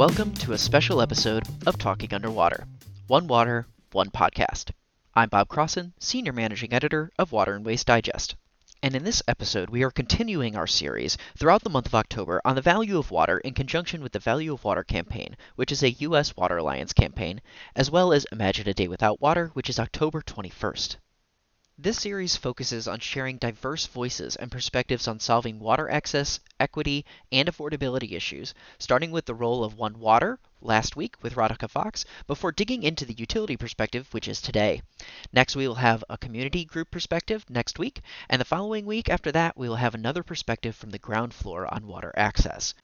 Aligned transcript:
Welcome 0.00 0.32
to 0.36 0.54
a 0.54 0.58
special 0.58 1.02
episode 1.02 1.46
of 1.66 1.76
Talking 1.76 2.14
Underwater 2.14 2.66
One 3.06 3.26
Water, 3.26 3.66
One 3.92 4.08
Podcast. 4.08 4.70
I'm 5.14 5.28
Bob 5.28 5.48
Crossen, 5.48 5.92
Senior 5.98 6.32
Managing 6.32 6.72
Editor 6.72 7.10
of 7.18 7.32
Water 7.32 7.54
and 7.54 7.66
Waste 7.66 7.86
Digest. 7.86 8.34
And 8.82 8.96
in 8.96 9.04
this 9.04 9.22
episode, 9.28 9.68
we 9.68 9.82
are 9.82 9.90
continuing 9.90 10.56
our 10.56 10.66
series 10.66 11.18
throughout 11.36 11.64
the 11.64 11.68
month 11.68 11.84
of 11.84 11.94
October 11.94 12.40
on 12.46 12.54
the 12.54 12.62
value 12.62 12.96
of 12.96 13.10
water 13.10 13.40
in 13.40 13.52
conjunction 13.52 14.02
with 14.02 14.12
the 14.12 14.18
Value 14.18 14.54
of 14.54 14.64
Water 14.64 14.84
campaign, 14.84 15.36
which 15.56 15.70
is 15.70 15.82
a 15.82 15.90
U.S. 15.90 16.34
Water 16.34 16.56
Alliance 16.56 16.94
campaign, 16.94 17.42
as 17.76 17.90
well 17.90 18.14
as 18.14 18.26
Imagine 18.32 18.70
a 18.70 18.72
Day 18.72 18.88
Without 18.88 19.20
Water, 19.20 19.48
which 19.52 19.68
is 19.68 19.78
October 19.78 20.22
21st. 20.22 20.96
This 21.82 22.02
series 22.02 22.36
focuses 22.36 22.86
on 22.86 23.00
sharing 23.00 23.38
diverse 23.38 23.86
voices 23.86 24.36
and 24.36 24.52
perspectives 24.52 25.08
on 25.08 25.18
solving 25.18 25.58
water 25.58 25.88
access, 25.88 26.38
equity, 26.60 27.06
and 27.32 27.48
affordability 27.48 28.12
issues, 28.12 28.52
starting 28.78 29.10
with 29.10 29.24
the 29.24 29.34
role 29.34 29.64
of 29.64 29.78
One 29.78 29.98
Water 29.98 30.38
last 30.60 30.94
week 30.94 31.14
with 31.22 31.36
Radhika 31.36 31.70
Fox, 31.70 32.04
before 32.26 32.52
digging 32.52 32.82
into 32.82 33.06
the 33.06 33.14
utility 33.14 33.56
perspective, 33.56 34.12
which 34.12 34.28
is 34.28 34.42
today. 34.42 34.82
Next, 35.32 35.56
we 35.56 35.66
will 35.66 35.76
have 35.76 36.04
a 36.10 36.18
community 36.18 36.66
group 36.66 36.90
perspective 36.90 37.46
next 37.48 37.78
week, 37.78 38.02
and 38.28 38.38
the 38.38 38.44
following 38.44 38.84
week 38.84 39.08
after 39.08 39.32
that, 39.32 39.56
we 39.56 39.66
will 39.66 39.76
have 39.76 39.94
another 39.94 40.22
perspective 40.22 40.76
from 40.76 40.90
the 40.90 40.98
ground 40.98 41.32
floor 41.32 41.66
on 41.72 41.86
water 41.86 42.12
access. 42.14 42.74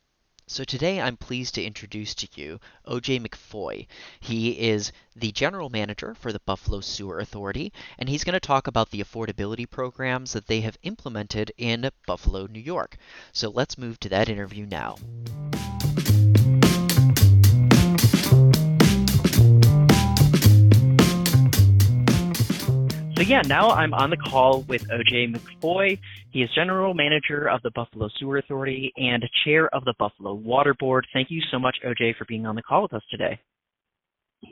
So 0.49 0.63
today 0.63 1.01
I'm 1.01 1.17
pleased 1.17 1.57
to 1.57 1.65
introduce 1.65 2.15
to 2.15 2.29
you 2.37 2.61
OJ 2.87 3.21
McFoy. 3.21 3.89
He 4.21 4.51
is 4.51 4.93
the 5.17 5.33
general 5.33 5.71
manager 5.71 6.15
for 6.15 6.33
the 6.33 6.39
Buffalo 6.39 6.81
Sewer 6.81 7.19
Authority, 7.19 7.73
and 7.99 8.09
he's 8.09 8.23
going 8.23 8.35
to 8.35 8.39
talk 8.39 8.69
about 8.69 8.91
the 8.91 9.03
affordability 9.03 9.69
programs 9.69 10.35
that 10.35 10.47
they 10.47 10.61
have 10.61 10.79
implemented 10.85 11.51
in 11.59 11.91
Buffalo, 12.07 12.47
New 12.47 12.61
York. 12.61 12.97
So 13.33 13.51
let's 13.51 13.77
move 13.77 13.99
to 13.99 14.09
that 14.11 14.29
interview 14.29 14.67
now. 14.67 14.99
So 23.17 23.23
yeah, 23.23 23.41
now 23.47 23.71
I'm 23.71 23.95
on 23.95 24.11
the 24.11 24.17
call 24.19 24.61
with 24.69 24.87
OJ 24.89 25.35
McFoy. 25.35 25.99
He 26.37 26.43
is 26.43 26.51
general 26.55 26.93
manager 26.93 27.49
of 27.49 27.63
the 27.63 27.71
Buffalo 27.71 28.11
Sewer 28.19 28.37
Authority 28.37 28.93
and 28.99 29.25
chair 29.43 29.75
of 29.75 29.87
the 29.87 29.95
Buffalo 29.99 30.35
Water 30.35 30.75
Board. 30.79 31.07
Thank 31.15 31.31
you 31.31 31.41
so 31.51 31.59
much, 31.59 31.79
OJ, 31.83 32.15
for 32.19 32.27
being 32.27 32.45
on 32.45 32.55
the 32.55 32.61
call 32.61 32.83
with 32.83 32.93
us 32.93 33.03
today. 33.11 33.41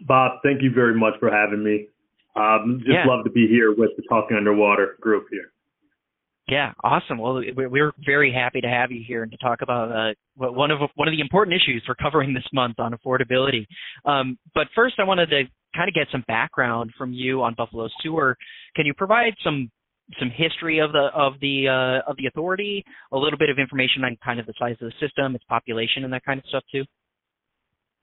Bob, 0.08 0.38
thank 0.42 0.62
you 0.62 0.70
very 0.74 0.98
much 0.98 1.12
for 1.20 1.30
having 1.30 1.62
me. 1.62 1.88
Um, 2.36 2.78
just 2.78 2.90
yeah. 2.90 3.04
love 3.06 3.22
to 3.26 3.30
be 3.30 3.46
here 3.48 3.74
with 3.76 3.90
the 3.98 4.02
Talking 4.08 4.34
Underwater 4.34 4.96
group 4.98 5.26
here. 5.30 5.52
Yeah, 6.48 6.72
awesome. 6.82 7.18
Well, 7.18 7.42
we're 7.54 7.92
very 8.02 8.32
happy 8.32 8.62
to 8.62 8.68
have 8.68 8.90
you 8.90 9.04
here 9.06 9.22
and 9.22 9.30
to 9.32 9.36
talk 9.36 9.60
about 9.60 9.92
uh, 9.92 10.14
one 10.36 10.70
of 10.70 10.78
one 10.94 11.06
of 11.06 11.12
the 11.12 11.20
important 11.20 11.54
issues 11.54 11.84
we're 11.86 11.96
covering 11.96 12.32
this 12.32 12.48
month 12.50 12.80
on 12.80 12.94
affordability. 12.94 13.66
Um, 14.06 14.38
but 14.54 14.68
first, 14.74 14.94
I 14.98 15.04
wanted 15.04 15.26
to 15.26 15.42
kind 15.76 15.88
of 15.88 15.94
get 15.94 16.06
some 16.10 16.24
background 16.26 16.92
from 16.96 17.12
you 17.12 17.42
on 17.42 17.52
Buffalo 17.54 17.90
Sewer. 18.02 18.38
Can 18.74 18.86
you 18.86 18.94
provide 18.94 19.34
some 19.44 19.70
some 20.18 20.30
history 20.30 20.80
of 20.80 20.92
the 20.92 21.08
of 21.14 21.34
the 21.40 21.68
uh, 21.68 22.10
of 22.10 22.16
the 22.16 22.26
authority, 22.26 22.84
a 23.12 23.16
little 23.16 23.38
bit 23.38 23.50
of 23.50 23.58
information 23.58 24.04
on 24.04 24.16
kind 24.24 24.38
of 24.38 24.46
the 24.46 24.54
size 24.58 24.76
of 24.80 24.90
the 24.90 25.06
system, 25.06 25.34
its 25.34 25.44
population, 25.44 26.04
and 26.04 26.12
that 26.12 26.24
kind 26.24 26.38
of 26.38 26.46
stuff 26.46 26.64
too? 26.70 26.84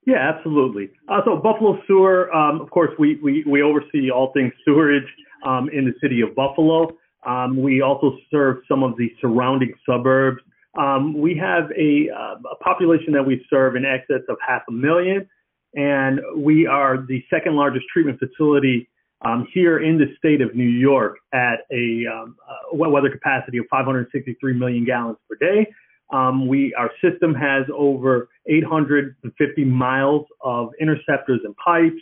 Yeah, 0.05 0.31
absolutely. 0.35 0.89
Uh, 1.07 1.21
so 1.25 1.35
Buffalo 1.35 1.77
Sewer, 1.85 2.33
um, 2.33 2.59
of 2.59 2.71
course, 2.71 2.89
we, 2.97 3.19
we 3.23 3.43
we 3.47 3.61
oversee 3.61 4.09
all 4.09 4.31
things 4.33 4.51
sewerage 4.65 5.07
um, 5.45 5.69
in 5.71 5.85
the 5.85 5.93
city 6.01 6.21
of 6.21 6.35
Buffalo. 6.35 6.89
Um, 7.25 7.61
we 7.61 7.81
also 7.81 8.17
serve 8.31 8.57
some 8.67 8.81
of 8.81 8.97
the 8.97 9.09
surrounding 9.21 9.73
suburbs. 9.87 10.41
Um, 10.77 11.13
we 11.13 11.37
have 11.37 11.69
a, 11.77 12.09
uh, 12.09 12.35
a, 12.51 12.55
population 12.63 13.13
that 13.13 13.23
we 13.23 13.45
serve 13.49 13.75
in 13.75 13.83
excess 13.85 14.21
of 14.29 14.37
half 14.45 14.61
a 14.69 14.71
million, 14.71 15.27
and 15.75 16.19
we 16.35 16.65
are 16.65 16.97
the 16.97 17.23
second 17.29 17.55
largest 17.55 17.85
treatment 17.93 18.19
facility 18.19 18.89
um, 19.23 19.47
here 19.53 19.79
in 19.79 19.97
the 19.97 20.13
state 20.17 20.41
of 20.41 20.55
New 20.55 20.63
York 20.63 21.17
at 21.33 21.59
a, 21.71 22.05
um, 22.07 22.35
weather 22.73 23.09
capacity 23.09 23.57
of 23.57 23.65
563 23.69 24.53
million 24.53 24.85
gallons 24.85 25.17
per 25.29 25.35
day. 25.35 25.67
Um, 26.11 26.47
we 26.47 26.73
our 26.73 26.91
system 27.01 27.33
has 27.33 27.65
over 27.73 28.29
850 28.47 29.63
miles 29.63 30.25
of 30.41 30.71
interceptors 30.79 31.39
and 31.45 31.55
pipes, 31.55 32.01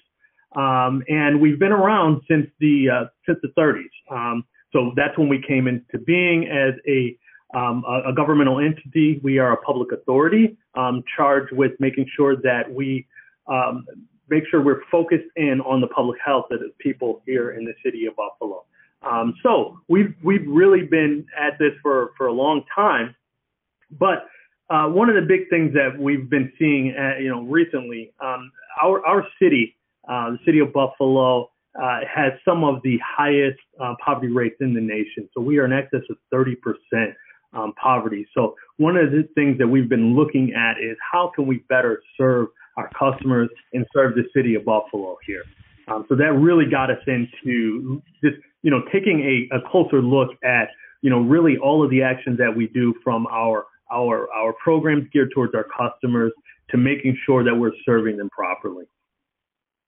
um, 0.55 1.03
and 1.07 1.39
we've 1.39 1.59
been 1.59 1.71
around 1.71 2.21
since 2.27 2.47
the 2.59 2.89
uh, 2.89 3.05
since 3.27 3.37
the 3.43 3.49
30s. 3.49 4.41
So 4.71 4.91
that's 4.95 5.17
when 5.17 5.29
we 5.29 5.41
came 5.41 5.67
into 5.67 5.97
being 6.05 6.47
as 6.47 6.73
a, 6.87 7.17
um, 7.57 7.83
a, 7.87 8.09
a, 8.09 8.13
governmental 8.13 8.59
entity. 8.59 9.19
We 9.23 9.39
are 9.39 9.53
a 9.53 9.57
public 9.57 9.91
authority 9.91 10.57
um, 10.75 11.03
charged 11.15 11.51
with 11.51 11.71
making 11.79 12.07
sure 12.15 12.35
that 12.43 12.71
we 12.71 13.07
um, 13.47 13.85
make 14.29 14.43
sure 14.49 14.61
we're 14.61 14.83
focused 14.91 15.29
in 15.35 15.61
on 15.61 15.81
the 15.81 15.87
public 15.87 16.19
health 16.23 16.45
of 16.51 16.59
the 16.59 16.71
people 16.79 17.21
here 17.25 17.51
in 17.51 17.65
the 17.65 17.73
city 17.83 18.05
of 18.05 18.15
Buffalo. 18.15 18.65
Um, 19.01 19.33
so 19.43 19.79
we've 19.87 20.13
we've 20.23 20.45
really 20.47 20.83
been 20.83 21.25
at 21.39 21.57
this 21.57 21.71
for 21.81 22.11
for 22.17 22.27
a 22.27 22.33
long 22.33 22.63
time, 22.75 23.15
but 23.91 24.27
uh, 24.69 24.87
one 24.87 25.09
of 25.09 25.15
the 25.15 25.21
big 25.21 25.49
things 25.49 25.73
that 25.73 25.97
we've 25.97 26.29
been 26.29 26.51
seeing, 26.59 26.89
at, 26.89 27.15
uh, 27.15 27.19
you 27.19 27.29
know, 27.29 27.43
recently, 27.43 28.13
um, 28.19 28.51
our 28.83 29.05
our 29.05 29.25
city, 29.41 29.75
uh, 30.07 30.31
the 30.31 30.39
city 30.45 30.59
of 30.59 30.73
Buffalo, 30.73 31.49
uh, 31.81 31.99
has 32.13 32.33
some 32.43 32.63
of 32.63 32.81
the 32.83 32.99
highest 33.05 33.59
uh, 33.79 33.93
poverty 34.03 34.31
rates 34.31 34.57
in 34.59 34.73
the 34.73 34.81
nation. 34.81 35.29
So 35.33 35.41
we 35.41 35.57
are 35.59 35.65
in 35.65 35.73
excess 35.73 36.01
of 36.09 36.17
30% 36.33 36.55
um, 37.53 37.73
poverty. 37.81 38.27
So 38.33 38.55
one 38.77 38.97
of 38.97 39.11
the 39.11 39.27
things 39.35 39.57
that 39.59 39.67
we've 39.67 39.89
been 39.89 40.15
looking 40.15 40.53
at 40.53 40.73
is 40.79 40.97
how 41.11 41.31
can 41.33 41.47
we 41.47 41.59
better 41.69 42.01
serve 42.17 42.47
our 42.77 42.89
customers 42.97 43.49
and 43.73 43.85
serve 43.93 44.15
the 44.15 44.23
city 44.35 44.55
of 44.55 44.65
Buffalo 44.65 45.17
here. 45.25 45.43
Um, 45.87 46.05
so 46.07 46.15
that 46.15 46.33
really 46.33 46.65
got 46.69 46.91
us 46.91 46.99
into 47.07 48.01
just, 48.23 48.37
you 48.61 48.71
know, 48.71 48.81
taking 48.91 49.47
a, 49.51 49.57
a 49.57 49.69
closer 49.69 50.01
look 50.01 50.29
at, 50.43 50.69
you 51.01 51.09
know, 51.09 51.19
really 51.19 51.57
all 51.57 51.83
of 51.83 51.89
the 51.89 52.03
actions 52.03 52.37
that 52.37 52.55
we 52.55 52.67
do 52.67 52.93
from 53.03 53.25
our 53.27 53.65
our 53.91 54.29
our 54.31 54.53
programs 54.63 55.07
geared 55.11 55.31
towards 55.33 55.53
our 55.55 55.65
customers 55.65 56.31
to 56.69 56.77
making 56.77 57.17
sure 57.25 57.43
that 57.43 57.55
we're 57.55 57.71
serving 57.85 58.17
them 58.17 58.29
properly. 58.29 58.85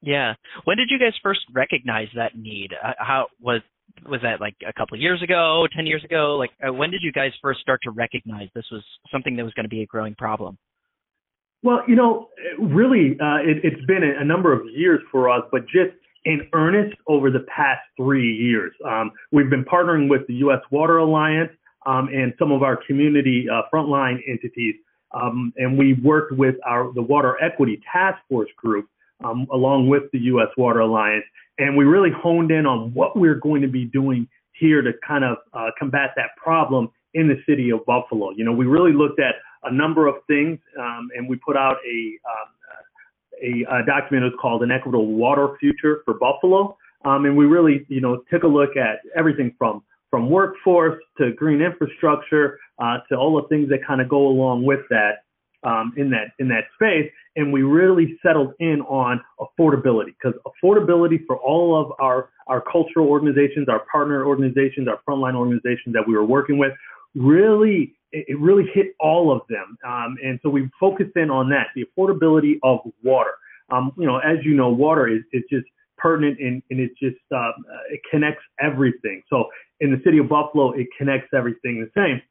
Yeah. 0.02 0.34
When 0.64 0.78
did 0.78 0.88
you 0.90 0.98
guys 0.98 1.14
first 1.22 1.42
recognize 1.54 2.08
that 2.16 2.36
need? 2.36 2.72
Uh, 2.74 2.94
how 2.98 3.28
was 3.40 3.62
was 4.06 4.22
that 4.24 4.42
like 4.42 4.56
a 4.68 4.74
couple 4.74 4.96
of 4.96 5.02
years 5.02 5.22
ago, 5.22 5.68
10 5.76 5.86
years 5.86 6.04
ago? 6.04 6.38
Like 6.38 6.52
uh, 6.68 6.74
when 6.74 6.90
did 6.92 7.02
you 7.04 7.12
guys 7.12 7.32
first 7.42 7.60
start 7.60 7.82
to 7.84 7.92
recognize 7.92 8.48
this 8.56 8.66
was 8.72 8.84
something 9.12 9.36
that 9.36 9.44
was 9.44 9.54
going 9.54 9.66
to 9.66 9.70
be 9.70 9.82
a 9.82 9.86
growing 9.86 10.16
problem? 10.16 10.58
Well, 11.64 11.84
you 11.88 11.96
know, 11.96 12.30
really, 12.60 13.18
uh, 13.20 13.38
it, 13.44 13.64
has 13.64 13.86
been 13.86 14.04
a, 14.04 14.26
number 14.26 14.52
of 14.52 14.66
years 14.74 15.00
for 15.12 15.30
us, 15.30 15.44
but 15.52 15.64
just 15.68 15.92
in 16.26 16.48
earnest 16.54 16.96
over 17.08 17.30
the 17.30 17.46
past 17.56 17.82
three 17.98 18.36
years. 18.36 18.74
Um, 18.86 19.12
we've 19.32 19.50
been 19.50 19.66
partnering 19.66 20.10
with 20.10 20.26
the 20.28 20.34
U.S. 20.36 20.62
Water 20.72 20.98
Alliance 20.98 21.52
um, 21.86 22.10
and 22.14 22.34
some 22.38 22.52
of 22.52 22.64
our 22.64 22.78
community 22.88 23.48
uh, 23.52 23.64
frontline 23.74 24.20
entities, 24.28 24.76
um, 25.14 25.54
and 25.58 25.78
we 25.78 25.94
worked 25.94 26.34
with 26.34 26.56
our 26.66 26.92
the 26.94 27.02
Water 27.02 27.38
Equity 27.44 27.82
Task 27.92 28.20
Force 28.30 28.50
group 28.56 28.88
um, 29.24 29.48
along 29.52 29.88
with 29.90 30.04
the 30.14 30.20
U.S. 30.20 30.50
Water 30.58 30.80
Alliance. 30.80 31.26
And 31.58 31.76
we 31.76 31.86
really 31.86 32.12
honed 32.12 32.52
in 32.52 32.66
on 32.66 32.94
what 32.94 33.18
we're 33.18 33.36
going 33.36 33.62
to 33.62 33.68
be 33.68 33.86
doing 33.86 34.28
here 34.54 34.82
to 34.82 34.92
kind 35.06 35.24
of 35.24 35.38
uh, 35.54 35.70
combat 35.78 36.12
that 36.16 36.36
problem 36.42 36.90
in 37.14 37.28
the 37.28 37.42
city 37.48 37.72
of 37.72 37.86
Buffalo. 37.86 38.32
You 38.32 38.46
know, 38.46 38.54
we 38.54 38.66
really 38.66 38.94
looked 38.94 39.20
at 39.20 39.36
a 39.64 39.74
number 39.74 40.08
of 40.08 40.16
things, 40.28 40.60
um, 40.80 41.10
and 41.16 41.30
we 41.30 41.38
put 41.38 41.56
out 41.56 41.78
a, 41.86 42.18
um, 42.30 42.50
a, 43.42 43.82
a 43.82 43.86
document 43.86 44.24
that 44.24 44.32
was 44.32 44.40
called 44.42 44.64
an 44.64 44.72
equitable 44.72 45.08
water 45.08 45.56
future 45.60 46.02
for 46.06 46.14
Buffalo. 46.14 46.78
Um, 47.04 47.26
and 47.26 47.36
we 47.36 47.46
really, 47.46 47.86
you 47.90 48.02
know, 48.02 48.24
took 48.32 48.44
a 48.44 48.48
look 48.48 48.78
at 48.78 49.00
everything 49.16 49.56
from 49.58 49.84
from 50.12 50.30
workforce 50.30 51.02
to 51.18 51.32
green 51.32 51.62
infrastructure 51.62 52.60
uh, 52.80 52.98
to 53.08 53.16
all 53.16 53.42
the 53.42 53.48
things 53.48 53.70
that 53.70 53.80
kind 53.88 54.02
of 54.02 54.10
go 54.10 54.28
along 54.28 54.64
with 54.64 54.82
that 54.90 55.24
um, 55.64 55.94
in 55.96 56.10
that 56.10 56.32
in 56.40 56.48
that 56.50 56.66
space, 56.76 57.10
and 57.36 57.54
we 57.54 57.64
really 57.64 58.20
settled 58.26 58.54
in 58.60 58.82
on 58.82 59.22
affordability 59.40 60.14
because 60.22 60.34
affordability 60.46 61.26
for 61.26 61.38
all 61.38 61.80
of 61.80 61.92
our 62.00 62.30
our 62.48 62.62
cultural 62.62 63.08
organizations, 63.08 63.70
our 63.70 63.84
partner 63.92 64.26
organizations, 64.26 64.88
our 64.88 65.00
frontline 65.08 65.36
organizations 65.36 65.94
that 65.94 66.04
we 66.06 66.14
were 66.14 66.26
working 66.26 66.58
with, 66.58 66.74
really 67.16 67.94
it 68.12 68.40
really 68.40 68.66
hit 68.74 68.88
all 69.00 69.32
of 69.32 69.42
them, 69.50 69.78
um, 69.86 70.18
and 70.24 70.40
so 70.44 70.50
we 70.50 70.70
focused 70.80 71.16
in 71.16 71.30
on 71.30 71.50
that 71.50 71.68
the 71.76 71.86
affordability 71.86 72.60
of 72.64 72.80
water. 73.04 73.32
Um, 73.70 73.94
you 73.98 74.06
know, 74.06 74.18
as 74.18 74.38
you 74.44 74.54
know, 74.54 74.70
water 74.70 75.08
is 75.08 75.24
just 75.50 75.66
pertinent 75.98 76.40
and, 76.40 76.62
and 76.70 76.80
it 76.80 76.92
just 77.02 77.22
um, 77.34 77.54
it 77.90 78.02
connects 78.10 78.44
everything. 78.60 79.22
So 79.30 79.46
in 79.80 79.92
the 79.92 80.02
city 80.04 80.18
of 80.18 80.28
Buffalo, 80.28 80.72
it 80.72 80.88
connects 80.98 81.30
everything 81.34 81.80
the 81.80 81.92
same. 81.96 82.22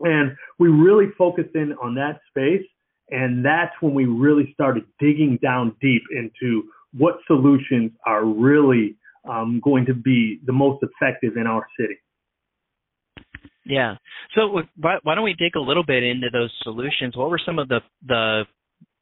And 0.00 0.36
we 0.58 0.68
really 0.68 1.06
focused 1.16 1.54
in 1.54 1.72
on 1.82 1.94
that 1.96 2.20
space. 2.28 2.66
And 3.10 3.44
that's 3.44 3.72
when 3.80 3.94
we 3.94 4.04
really 4.04 4.50
started 4.52 4.84
digging 5.00 5.38
down 5.42 5.74
deep 5.80 6.02
into 6.12 6.64
what 6.96 7.18
solutions 7.26 7.90
are 8.06 8.24
really 8.24 8.96
um, 9.28 9.60
going 9.64 9.86
to 9.86 9.94
be 9.94 10.40
the 10.46 10.52
most 10.52 10.82
effective 10.82 11.36
in 11.36 11.46
our 11.46 11.66
city. 11.78 11.96
Yeah. 13.68 13.96
So 14.34 14.62
why, 14.80 14.98
don't 15.04 15.24
we 15.24 15.34
dig 15.34 15.54
a 15.54 15.60
little 15.60 15.84
bit 15.84 16.02
into 16.02 16.28
those 16.32 16.50
solutions? 16.62 17.16
What 17.16 17.30
were 17.30 17.40
some 17.44 17.58
of 17.58 17.68
the 17.68 17.80
the 18.06 18.44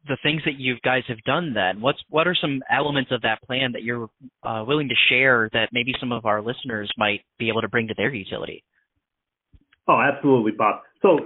the 0.09 0.17
things 0.23 0.43
that 0.45 0.59
you 0.59 0.77
guys 0.85 1.03
have 1.09 1.23
done 1.25 1.55
then? 1.55 1.81
What's 1.81 2.01
what 2.09 2.27
are 2.27 2.35
some 2.35 2.63
elements 2.71 3.13
of 3.13 3.23
that 3.23 3.43
plan 3.43 3.73
that 3.73 3.85
you're 3.85 4.09
uh, 4.43 4.65
willing 4.67 4.89
to 4.89 4.95
share 5.09 5.49
that 5.53 5.69
maybe 5.73 5.95
some 6.01 6.11
of 6.11 6.27
our 6.27 6.43
listeners 6.43 6.91
might 6.99 7.21
be 7.39 7.49
able 7.49 7.63
to 7.63 7.69
bring 7.69 7.87
to 7.89 7.95
their 7.97 8.13
utility? 8.13 8.65
Oh, 9.89 10.01
absolutely, 10.01 10.53
Bob. 10.53 10.81
So 11.01 11.21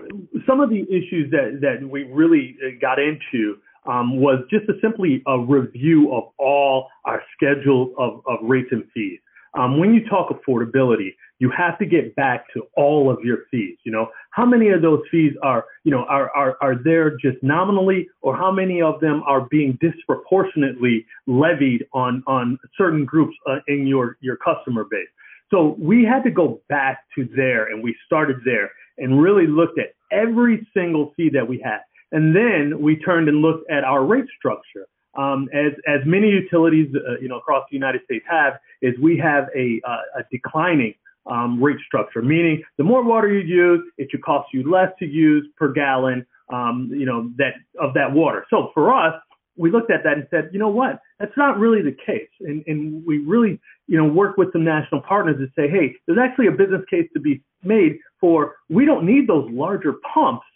some 0.46 0.60
of 0.60 0.68
the 0.68 0.82
issues 0.82 1.30
that 1.30 1.60
that 1.62 1.88
we 1.88 2.02
really 2.04 2.56
uh, 2.62 2.72
got 2.78 2.98
into 2.98 3.56
um, 3.86 4.20
was 4.20 4.44
just 4.50 4.68
a 4.68 4.74
simply 4.82 5.22
a 5.26 5.38
review 5.38 6.12
of 6.12 6.24
all 6.38 6.88
our 7.06 7.22
schedules 7.34 7.94
of, 7.98 8.20
of 8.26 8.38
rates 8.42 8.68
and 8.70 8.84
fees. 8.92 9.18
Um, 9.54 9.78
when 9.78 9.92
you 9.94 10.08
talk 10.08 10.28
affordability, 10.30 11.14
you 11.40 11.50
have 11.56 11.78
to 11.78 11.86
get 11.86 12.14
back 12.14 12.44
to 12.54 12.62
all 12.76 13.10
of 13.10 13.18
your 13.24 13.38
fees. 13.50 13.76
You 13.84 13.92
know, 13.92 14.08
how 14.30 14.44
many 14.44 14.68
of 14.68 14.82
those 14.82 15.00
fees 15.10 15.32
are, 15.42 15.64
you 15.84 15.90
know, 15.90 16.04
are, 16.04 16.30
are, 16.36 16.56
are 16.60 16.76
there 16.82 17.16
just 17.16 17.42
nominally 17.42 18.06
or 18.20 18.36
how 18.36 18.52
many 18.52 18.80
of 18.80 19.00
them 19.00 19.22
are 19.26 19.48
being 19.50 19.78
disproportionately 19.80 21.06
levied 21.26 21.86
on, 21.94 22.22
on 22.26 22.58
certain 22.76 23.04
groups 23.04 23.34
uh, 23.48 23.56
in 23.66 23.86
your, 23.86 24.18
your 24.20 24.36
customer 24.36 24.84
base? 24.88 25.08
So 25.50 25.76
we 25.78 26.04
had 26.04 26.22
to 26.24 26.30
go 26.30 26.60
back 26.68 27.04
to 27.16 27.28
there 27.34 27.66
and 27.66 27.82
we 27.82 27.96
started 28.06 28.36
there 28.44 28.70
and 28.98 29.20
really 29.20 29.46
looked 29.46 29.78
at 29.78 29.94
every 30.12 30.66
single 30.74 31.12
fee 31.16 31.30
that 31.32 31.48
we 31.48 31.60
had. 31.64 31.80
And 32.12 32.36
then 32.36 32.80
we 32.80 32.96
turned 32.96 33.28
and 33.28 33.38
looked 33.38 33.68
at 33.70 33.82
our 33.82 34.04
rate 34.04 34.26
structure. 34.36 34.86
Um, 35.16 35.48
as 35.52 35.72
as 35.86 36.00
many 36.06 36.28
utilities, 36.28 36.94
uh, 36.94 37.18
you 37.20 37.28
know, 37.28 37.38
across 37.38 37.64
the 37.70 37.76
United 37.76 38.02
States 38.04 38.24
have, 38.30 38.54
is 38.80 38.94
we 39.00 39.18
have 39.18 39.48
a, 39.56 39.80
uh, 39.86 40.20
a 40.20 40.22
declining 40.30 40.94
um, 41.26 41.62
rate 41.62 41.78
structure, 41.86 42.22
meaning 42.22 42.62
the 42.78 42.84
more 42.84 43.02
water 43.02 43.28
you 43.28 43.40
use, 43.40 43.82
it 43.98 44.08
should 44.10 44.22
cost 44.22 44.48
you 44.52 44.70
less 44.70 44.90
to 44.98 45.06
use 45.06 45.46
per 45.56 45.72
gallon, 45.72 46.24
um, 46.52 46.90
you 46.92 47.06
know, 47.06 47.30
that 47.38 47.54
of 47.80 47.94
that 47.94 48.12
water. 48.12 48.46
So 48.50 48.70
for 48.72 48.94
us, 48.94 49.14
we 49.56 49.70
looked 49.70 49.90
at 49.90 50.02
that 50.04 50.14
and 50.14 50.26
said, 50.30 50.50
you 50.52 50.58
know 50.58 50.68
what, 50.68 51.00
that's 51.18 51.36
not 51.36 51.58
really 51.58 51.82
the 51.82 51.96
case. 52.06 52.30
And, 52.40 52.64
and 52.66 53.04
we 53.04 53.18
really, 53.18 53.60
you 53.88 53.98
know, 53.98 54.06
work 54.06 54.36
with 54.36 54.52
some 54.52 54.64
national 54.64 55.02
partners 55.02 55.36
to 55.38 55.46
say, 55.54 55.68
hey, 55.68 55.96
there's 56.06 56.18
actually 56.18 56.46
a 56.46 56.52
business 56.52 56.82
case 56.88 57.08
to 57.14 57.20
be 57.20 57.42
made 57.62 57.98
for 58.20 58.56
we 58.68 58.84
don't 58.84 59.04
need 59.04 59.28
those 59.28 59.48
larger 59.50 59.94
pumps 60.14 60.46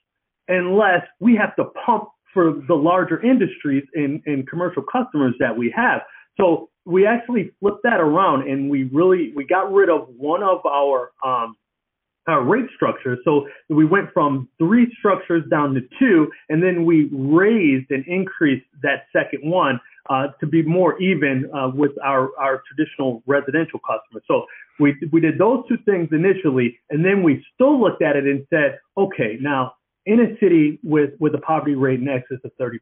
unless 0.48 1.02
we 1.20 1.36
have 1.36 1.54
to 1.56 1.64
pump 1.84 2.08
for 2.34 2.52
the 2.68 2.74
larger 2.74 3.22
industries 3.22 3.84
and, 3.94 4.20
and 4.26 4.46
commercial 4.48 4.82
customers 4.82 5.34
that 5.38 5.56
we 5.56 5.72
have. 5.74 6.02
So 6.36 6.68
we 6.84 7.06
actually 7.06 7.52
flipped 7.60 7.84
that 7.84 8.00
around 8.00 8.50
and 8.50 8.68
we 8.68 8.84
really 8.84 9.32
we 9.34 9.46
got 9.46 9.72
rid 9.72 9.88
of 9.88 10.08
one 10.18 10.42
of 10.42 10.66
our 10.66 11.12
um, 11.24 11.56
our 12.26 12.42
rate 12.42 12.66
structures. 12.74 13.18
So 13.24 13.46
we 13.68 13.84
went 13.84 14.12
from 14.12 14.48
three 14.58 14.92
structures 14.98 15.44
down 15.50 15.74
to 15.74 15.80
two, 15.98 16.30
and 16.48 16.62
then 16.62 16.84
we 16.84 17.08
raised 17.12 17.90
and 17.90 18.04
increased 18.06 18.66
that 18.82 19.04
second 19.12 19.48
one 19.48 19.78
uh, 20.08 20.28
to 20.40 20.46
be 20.46 20.62
more 20.62 21.00
even 21.00 21.50
uh, 21.54 21.70
with 21.74 21.92
our, 22.02 22.30
our 22.38 22.62
traditional 22.68 23.22
residential 23.26 23.80
customers. 23.80 24.24
So 24.26 24.46
we 24.80 24.94
we 25.12 25.20
did 25.20 25.38
those 25.38 25.64
two 25.68 25.78
things 25.84 26.08
initially, 26.12 26.78
and 26.90 27.04
then 27.04 27.22
we 27.22 27.44
still 27.54 27.80
looked 27.80 28.02
at 28.02 28.16
it 28.16 28.24
and 28.24 28.46
said, 28.50 28.78
okay, 28.96 29.36
now 29.40 29.74
in 30.06 30.20
a 30.20 30.38
city 30.38 30.78
with 30.82 31.10
with 31.18 31.34
a 31.34 31.38
poverty 31.38 31.74
rate 31.74 32.00
in 32.00 32.08
excess 32.08 32.38
of 32.44 32.52
30%, 32.60 32.78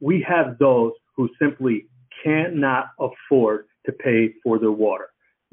we 0.00 0.24
have 0.26 0.58
those 0.58 0.92
who 1.16 1.28
simply 1.40 1.86
cannot 2.22 2.86
afford 2.98 3.66
to 3.86 3.92
pay 3.92 4.34
for 4.42 4.58
their 4.58 4.72
water. 4.72 5.08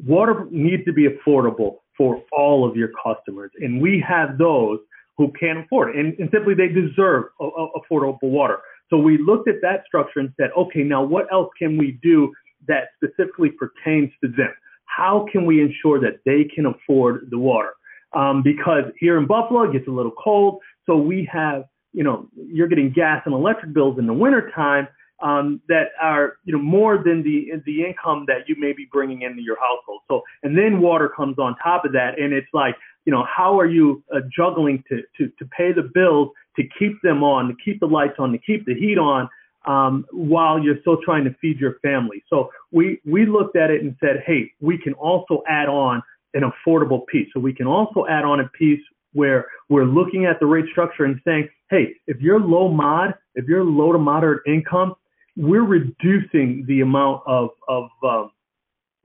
Water 0.06 0.48
needs 0.52 0.86
to 0.86 0.94
be 0.94 1.08
affordable 1.08 1.78
for 1.98 2.24
all 2.32 2.70
of 2.70 2.76
your 2.76 2.90
customers, 3.04 3.52
and 3.60 3.82
we 3.82 4.04
have 4.08 4.38
those 4.38 4.80
who 5.18 5.32
can't 5.40 5.60
afford 5.60 5.96
it, 5.96 6.00
and, 6.00 6.18
and 6.20 6.30
simply 6.32 6.54
they 6.54 6.68
deserve 6.68 7.26
a, 7.42 7.46
a 7.46 7.70
affordable 7.80 8.22
water. 8.22 8.60
So 8.90 8.98
we 8.98 9.18
looked 9.18 9.50
at 9.50 9.56
that 9.62 9.84
structure 9.86 10.20
and 10.20 10.32
said, 10.40 10.52
okay, 10.58 10.84
now 10.84 11.04
what 11.04 11.32
else 11.32 11.50
can 11.58 11.78
we 11.78 12.00
do 12.02 12.32
that 12.68 12.90
specifically 12.96 13.50
pertains 13.50 14.12
to 14.24 14.30
them? 14.30 14.54
How 14.86 15.26
can 15.32 15.46
we 15.46 15.62
ensure 15.62 16.00
that 16.00 16.20
they 16.26 16.46
can 16.46 16.68
afford 16.68 17.28
the 17.30 17.38
water? 17.38 17.72
Um, 18.14 18.42
because 18.42 18.84
here 19.00 19.18
in 19.18 19.28
Buffalo, 19.28 19.64
it 19.64 19.74
gets 19.74 19.88
a 19.88 19.92
little 19.92 20.14
cold. 20.24 20.60
So 20.88 20.98
we 20.98 21.30
have, 21.32 21.66
you 21.94 22.04
know, 22.04 22.28
you're 22.36 22.68
getting 22.68 22.92
gas 22.92 23.22
and 23.26 23.34
electric 23.34 23.74
bills 23.74 24.00
in 24.00 24.08
the 24.08 24.14
wintertime 24.14 24.88
um, 25.22 25.62
that 25.68 25.88
are, 26.02 26.38
you 26.46 26.54
know, 26.54 26.62
more 26.62 26.98
than 27.04 27.24
the 27.24 27.52
the 27.66 27.86
income 27.86 28.26
that 28.28 28.48
you 28.48 28.56
may 28.58 28.74
be 28.74 28.88
bringing 28.92 29.24
into 29.24 29.42
your 29.42 29.58
household. 29.60 30.02
So, 30.08 30.22
and 30.44 30.58
then 30.58 30.80
water 30.80 31.10
comes 31.10 31.40
on 31.40 31.56
top 31.58 31.86
of 31.86 31.92
that, 31.94 32.20
and 32.20 32.34
it's 32.34 32.48
like, 32.54 32.76
you 33.06 33.12
know, 33.12 33.26
how 33.26 33.60
are 33.60 33.66
you 33.66 34.04
uh, 34.16 34.20
juggling 34.36 34.84
to, 34.90 35.02
to 35.18 35.32
to 35.40 35.46
pay 35.46 35.74
the 35.74 35.90
bills, 35.94 36.30
to 36.58 36.64
keep 36.78 37.02
them 37.02 37.24
on, 37.24 37.48
to 37.48 37.56
keep 37.64 37.80
the 37.80 37.88
lights 37.88 38.16
on, 38.20 38.32
to 38.32 38.38
keep 38.38 38.66
the 38.66 38.76
heat 38.76 39.00
on, 39.00 39.28
um, 39.66 40.06
while 40.12 40.60
you're 40.60 40.80
still 40.82 41.00
trying 41.04 41.24
to 41.24 41.34
feed 41.42 41.60
your 41.60 41.80
family. 41.82 42.24
So 42.30 42.52
we 42.72 43.02
we 43.06 43.26
looked 43.26 43.56
at 43.58 43.72
it 43.72 43.82
and 43.82 43.96
said, 44.00 44.24
hey, 44.26 44.52
we 44.62 44.78
can 44.78 44.94
also 44.94 45.42
add 45.48 45.68
on 45.68 46.04
an 46.36 46.44
affordable 46.44 47.08
piece. 47.08 47.28
So 47.34 47.40
we 47.40 47.54
can 47.54 47.66
also 47.66 48.06
add 48.08 48.24
on 48.24 48.40
a 48.40 48.48
piece 48.50 48.82
where 49.14 49.46
we're 49.70 49.86
looking 49.86 50.26
at 50.26 50.40
the 50.40 50.46
rate 50.46 50.66
structure 50.72 51.06
and 51.06 51.20
saying, 51.26 51.50
hey, 51.70 51.94
if 52.08 52.22
you're 52.22 52.40
low 52.40 52.70
mod, 52.70 53.14
if 53.36 53.46
you're 53.46 53.64
low 53.64 53.92
to 53.92 53.98
moderate 53.98 54.42
income, 54.48 54.94
we're 55.36 55.66
reducing 55.66 56.66
the 56.68 56.82
amount 56.82 57.22
of 57.28 57.50
of 57.68 57.90
um, 58.04 58.32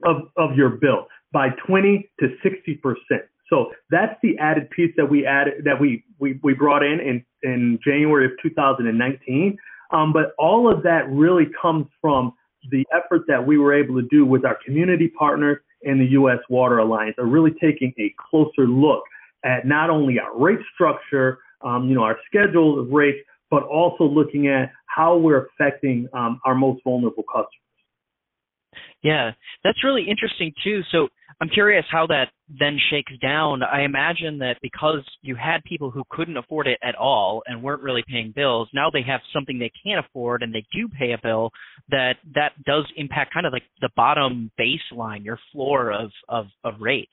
of, 0.04 0.16
of 0.37 0.56
your 0.56 0.70
bill 0.70 1.06
by 1.32 1.49
20 1.66 2.10
to 2.20 2.28
60 2.43 2.75
percent. 2.76 3.22
So 3.49 3.72
that's 3.90 4.14
the 4.22 4.38
added 4.38 4.70
piece 4.70 4.93
that 4.96 5.04
we 5.04 5.26
added 5.26 5.64
that 5.64 5.78
we 5.78 6.04
we, 6.19 6.40
we 6.43 6.54
brought 6.54 6.82
in, 6.82 7.00
in 7.00 7.25
in 7.43 7.78
January 7.84 8.25
of 8.25 8.32
2019. 8.43 9.58
Um, 9.90 10.12
but 10.12 10.32
all 10.38 10.72
of 10.72 10.82
that 10.84 11.08
really 11.10 11.46
comes 11.60 11.87
from 12.00 12.32
the 12.70 12.84
effort 12.94 13.22
that 13.28 13.46
we 13.46 13.58
were 13.58 13.75
able 13.75 14.00
to 14.00 14.08
do 14.10 14.25
with 14.25 14.44
our 14.44 14.56
community 14.64 15.08
partners 15.08 15.58
and 15.84 16.00
the 16.00 16.06
U.S. 16.12 16.38
Water 16.49 16.78
Alliance 16.78 17.16
are 17.19 17.26
really 17.26 17.50
taking 17.60 17.93
a 17.99 18.14
closer 18.31 18.66
look 18.66 19.02
at 19.44 19.66
not 19.66 19.90
only 19.90 20.18
our 20.18 20.38
rate 20.38 20.58
structure, 20.74 21.38
um, 21.64 21.88
you 21.88 21.94
know, 21.94 22.02
our 22.02 22.18
schedule 22.26 22.80
of 22.80 22.90
rates, 22.90 23.18
but 23.50 23.62
also 23.64 24.04
looking 24.04 24.48
at 24.48 24.72
how 24.86 25.16
we're 25.16 25.46
affecting 25.46 26.08
um, 26.14 26.40
our 26.44 26.54
most 26.54 26.82
vulnerable 26.84 27.24
customers. 27.24 27.48
Yeah, 29.02 29.32
that's 29.64 29.82
really 29.84 30.06
interesting 30.08 30.52
too. 30.62 30.80
So 30.92 31.08
I'm 31.40 31.48
curious 31.48 31.84
how 31.90 32.06
that 32.06 32.26
then 32.48 32.78
shakes 32.90 33.12
down. 33.20 33.62
I 33.62 33.82
imagine 33.82 34.38
that 34.38 34.58
because 34.62 35.00
you 35.22 35.34
had 35.34 35.64
people 35.64 35.90
who 35.90 36.04
couldn't 36.08 36.37
afford 36.37 36.68
it 36.68 36.78
at 36.82 36.94
all 36.94 37.42
and 37.46 37.62
weren't 37.62 37.82
really 37.82 38.04
paying 38.08 38.32
bills, 38.34 38.68
now 38.72 38.90
they 38.90 39.02
have 39.02 39.20
something 39.32 39.58
they 39.58 39.72
can't 39.84 40.04
afford 40.04 40.42
and 40.42 40.54
they 40.54 40.64
do 40.72 40.88
pay 40.88 41.12
a 41.12 41.18
bill. 41.20 41.50
That 41.90 42.14
that 42.34 42.52
does 42.64 42.84
impact 42.96 43.34
kind 43.34 43.46
of 43.46 43.52
like 43.52 43.64
the 43.80 43.90
bottom 43.96 44.52
baseline, 44.58 45.25
your 45.25 45.38
floor 45.50 45.92
of 45.92 46.11
of, 46.28 46.46
of 46.62 46.75
rates. 46.80 47.11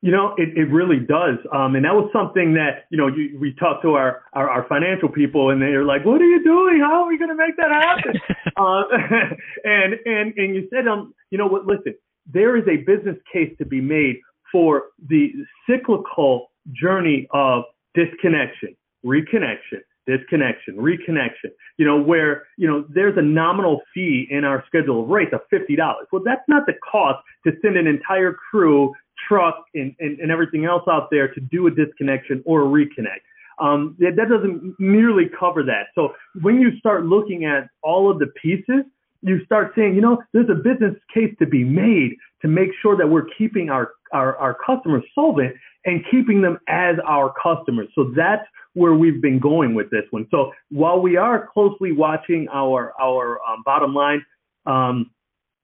You 0.00 0.12
know, 0.12 0.34
it, 0.36 0.56
it 0.56 0.70
really 0.70 1.00
does. 1.00 1.38
Um, 1.52 1.74
and 1.74 1.84
that 1.84 1.94
was 1.94 2.08
something 2.12 2.54
that, 2.54 2.86
you 2.90 2.96
know, 2.96 3.08
you, 3.08 3.36
we 3.40 3.52
talked 3.58 3.82
to 3.82 3.94
our, 3.94 4.22
our, 4.32 4.48
our 4.48 4.66
financial 4.68 5.08
people 5.08 5.50
and 5.50 5.60
they're 5.60 5.84
like, 5.84 6.04
what 6.04 6.20
are 6.20 6.24
you 6.24 6.42
doing? 6.44 6.80
How 6.80 7.02
are 7.02 7.08
we 7.08 7.18
going 7.18 7.30
to 7.30 7.36
make 7.36 7.56
that 7.56 7.72
happen? 7.72 8.14
uh, 8.56 8.82
and, 9.64 9.94
and, 10.04 10.34
and 10.36 10.54
you 10.54 10.68
said, 10.72 10.86
um, 10.86 11.14
you 11.30 11.38
know 11.38 11.48
what, 11.48 11.66
listen, 11.66 11.94
there 12.32 12.56
is 12.56 12.64
a 12.68 12.76
business 12.84 13.16
case 13.32 13.52
to 13.58 13.66
be 13.66 13.80
made 13.80 14.16
for 14.52 14.84
the 15.08 15.32
cyclical 15.68 16.52
journey 16.72 17.26
of 17.32 17.64
disconnection, 17.94 18.76
reconnection, 19.04 19.80
disconnection, 20.06 20.76
reconnection, 20.76 21.50
you 21.76 21.84
know, 21.84 22.00
where, 22.00 22.46
you 22.56 22.66
know, 22.66 22.84
there's 22.88 23.16
a 23.18 23.22
nominal 23.22 23.80
fee 23.92 24.26
in 24.30 24.44
our 24.44 24.64
schedule 24.66 25.02
of 25.02 25.08
rates 25.08 25.32
of 25.32 25.40
$50. 25.52 25.76
Well, 26.10 26.22
that's 26.24 26.42
not 26.48 26.64
the 26.66 26.72
cost 26.90 27.18
to 27.46 27.52
send 27.62 27.76
an 27.76 27.86
entire 27.86 28.32
crew 28.32 28.94
truck 29.26 29.64
and, 29.74 29.94
and, 29.98 30.18
and 30.20 30.30
everything 30.30 30.64
else 30.64 30.82
out 30.88 31.08
there 31.10 31.28
to 31.34 31.40
do 31.40 31.66
a 31.66 31.70
disconnection 31.70 32.42
or 32.46 32.62
a 32.62 32.66
reconnect. 32.66 33.22
Um, 33.60 33.96
that, 33.98 34.12
that 34.16 34.28
doesn't 34.28 34.78
merely 34.78 35.24
cover 35.38 35.64
that. 35.64 35.88
So 35.94 36.14
when 36.42 36.60
you 36.60 36.76
start 36.78 37.06
looking 37.06 37.44
at 37.44 37.68
all 37.82 38.10
of 38.10 38.18
the 38.20 38.28
pieces, 38.40 38.84
you 39.22 39.44
start 39.44 39.72
saying, 39.74 39.96
you 39.96 40.00
know, 40.00 40.22
there's 40.32 40.48
a 40.48 40.54
business 40.54 40.94
case 41.12 41.34
to 41.40 41.46
be 41.46 41.64
made 41.64 42.16
to 42.42 42.48
make 42.48 42.70
sure 42.80 42.96
that 42.96 43.08
we're 43.08 43.26
keeping 43.36 43.68
our, 43.68 43.92
our, 44.12 44.36
our 44.36 44.56
customers 44.64 45.02
solvent 45.12 45.56
and 45.84 46.04
keeping 46.10 46.40
them 46.40 46.58
as 46.68 46.96
our 47.06 47.34
customers. 47.42 47.88
So 47.94 48.12
that's 48.14 48.44
where 48.74 48.94
we've 48.94 49.20
been 49.20 49.40
going 49.40 49.74
with 49.74 49.90
this 49.90 50.04
one. 50.10 50.28
So 50.30 50.52
while 50.70 51.00
we 51.00 51.16
are 51.16 51.48
closely 51.52 51.90
watching 51.90 52.46
our, 52.52 52.92
our 53.00 53.40
um, 53.42 53.62
bottom 53.64 53.92
line, 53.92 54.24
um, 54.66 55.10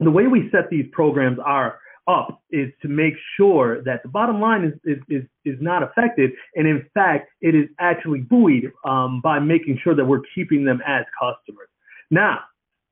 the 0.00 0.10
way 0.10 0.26
we 0.26 0.48
set 0.50 0.68
these 0.70 0.86
programs 0.90 1.38
are 1.44 1.78
up 2.06 2.42
is 2.50 2.70
to 2.82 2.88
make 2.88 3.14
sure 3.36 3.82
that 3.84 4.02
the 4.02 4.08
bottom 4.08 4.40
line 4.40 4.64
is 4.64 4.74
is 4.84 5.02
is, 5.08 5.22
is 5.44 5.56
not 5.60 5.82
affected, 5.82 6.32
and 6.54 6.66
in 6.66 6.86
fact, 6.94 7.30
it 7.40 7.54
is 7.54 7.68
actually 7.78 8.20
buoyed 8.20 8.72
um, 8.84 9.20
by 9.22 9.38
making 9.38 9.78
sure 9.82 9.94
that 9.94 10.04
we're 10.04 10.22
keeping 10.34 10.64
them 10.64 10.80
as 10.86 11.04
customers. 11.18 11.68
Now, 12.10 12.40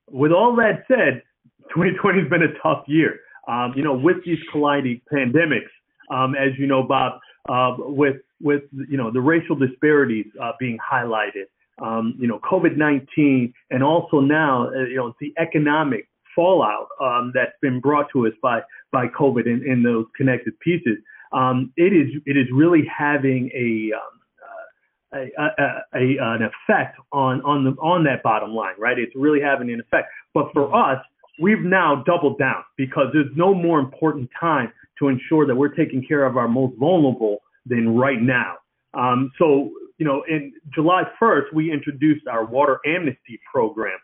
with 0.09 0.31
all 0.31 0.55
that 0.57 0.83
said, 0.87 1.21
2020 1.69 2.21
has 2.21 2.29
been 2.29 2.43
a 2.43 2.53
tough 2.61 2.83
year. 2.87 3.19
Um, 3.47 3.73
you 3.75 3.83
know, 3.83 3.93
with 3.93 4.17
these 4.25 4.39
colliding 4.51 5.01
pandemics, 5.11 5.69
um, 6.09 6.33
as 6.35 6.57
you 6.57 6.65
know, 6.65 6.83
Bob, 6.83 7.19
uh, 7.49 7.75
with 7.77 8.17
with 8.41 8.63
you 8.89 8.97
know 8.97 9.11
the 9.11 9.21
racial 9.21 9.55
disparities 9.55 10.27
uh, 10.41 10.51
being 10.59 10.77
highlighted, 10.79 11.45
um, 11.81 12.15
you 12.19 12.27
know, 12.27 12.39
COVID-19, 12.39 13.53
and 13.69 13.83
also 13.83 14.19
now, 14.19 14.67
uh, 14.67 14.85
you 14.85 14.95
know, 14.95 15.13
the 15.19 15.33
economic 15.37 16.07
fallout 16.35 16.87
um, 17.01 17.31
that's 17.33 17.53
been 17.61 17.79
brought 17.79 18.07
to 18.13 18.27
us 18.27 18.33
by 18.41 18.61
by 18.91 19.07
COVID 19.07 19.45
in, 19.45 19.63
in 19.65 19.83
those 19.83 20.05
connected 20.15 20.59
pieces. 20.59 20.97
Um, 21.31 21.73
it 21.77 21.93
is 21.93 22.21
it 22.25 22.37
is 22.37 22.47
really 22.53 22.83
having 22.85 23.49
a, 23.55 23.95
um, 23.95 25.29
a, 25.37 25.41
a, 25.41 25.99
a, 25.99 26.35
an 26.35 26.41
effect 26.43 26.97
on 27.11 27.41
on 27.41 27.63
the 27.63 27.71
on 27.81 28.03
that 28.05 28.23
bottom 28.23 28.51
line, 28.51 28.75
right? 28.77 28.97
It's 28.99 29.15
really 29.15 29.41
having 29.41 29.71
an 29.71 29.79
effect. 29.79 30.09
But 30.33 30.51
for 30.53 30.73
us, 30.73 31.03
we've 31.39 31.61
now 31.61 32.03
doubled 32.05 32.37
down 32.37 32.63
because 32.77 33.07
there's 33.13 33.35
no 33.35 33.53
more 33.53 33.79
important 33.79 34.29
time 34.39 34.71
to 34.99 35.07
ensure 35.07 35.47
that 35.47 35.55
we're 35.55 35.73
taking 35.73 36.05
care 36.05 36.25
of 36.25 36.37
our 36.37 36.47
most 36.47 36.77
vulnerable 36.77 37.39
than 37.65 37.95
right 37.95 38.21
now. 38.21 38.55
Um, 38.93 39.31
so, 39.39 39.71
you 39.97 40.05
know, 40.05 40.23
in 40.29 40.53
July 40.73 41.03
1st, 41.21 41.53
we 41.53 41.71
introduced 41.71 42.27
our 42.27 42.45
water 42.45 42.79
amnesty 42.85 43.39
program, 43.51 43.97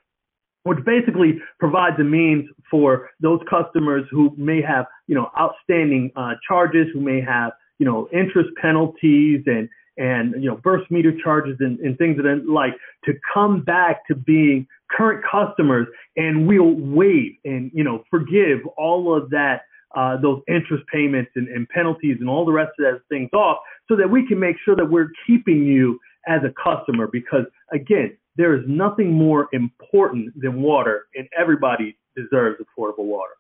which 0.63 0.79
basically 0.85 1.39
provides 1.59 1.95
a 1.99 2.03
means 2.03 2.45
for 2.69 3.09
those 3.19 3.39
customers 3.49 4.05
who 4.11 4.33
may 4.37 4.61
have, 4.61 4.85
you 5.07 5.15
know, 5.15 5.29
outstanding 5.39 6.11
uh, 6.15 6.33
charges, 6.47 6.87
who 6.93 6.99
may 6.99 7.21
have, 7.21 7.51
you 7.79 7.85
know, 7.85 8.07
interest 8.11 8.49
penalties 8.61 9.41
and 9.45 9.69
and 9.99 10.41
you 10.41 10.49
know 10.49 10.55
burst 10.57 10.89
meter 10.89 11.13
charges 11.21 11.57
and, 11.59 11.79
and 11.79 11.97
things 11.97 12.17
of 12.17 12.23
that 12.23 12.43
like 12.47 12.73
to 13.03 13.13
come 13.33 13.61
back 13.61 14.07
to 14.07 14.15
being 14.15 14.65
current 14.89 15.23
customers 15.29 15.87
and 16.15 16.47
we'll 16.47 16.73
waive 16.75 17.33
and 17.43 17.69
you 17.73 17.83
know 17.83 18.03
forgive 18.09 18.59
all 18.77 19.15
of 19.15 19.29
that 19.29 19.63
uh, 19.95 20.15
those 20.21 20.41
interest 20.47 20.83
payments 20.91 21.31
and, 21.35 21.47
and 21.49 21.67
penalties 21.69 22.17
and 22.19 22.29
all 22.29 22.45
the 22.45 22.51
rest 22.51 22.71
of 22.79 22.85
those 22.85 23.01
things 23.09 23.29
off 23.33 23.57
so 23.87 23.95
that 23.95 24.09
we 24.09 24.25
can 24.25 24.39
make 24.39 24.55
sure 24.63 24.75
that 24.75 24.89
we're 24.89 25.11
keeping 25.27 25.65
you 25.65 25.99
as 26.29 26.41
a 26.43 26.53
customer 26.61 27.07
because 27.11 27.45
again 27.73 28.15
there 28.35 28.55
is 28.55 28.61
nothing 28.67 29.11
more 29.11 29.49
important 29.51 30.31
than 30.39 30.61
water 30.61 31.07
and 31.15 31.27
everybody 31.37 31.97
deserves 32.15 32.57
affordable 32.61 33.05
water 33.05 33.33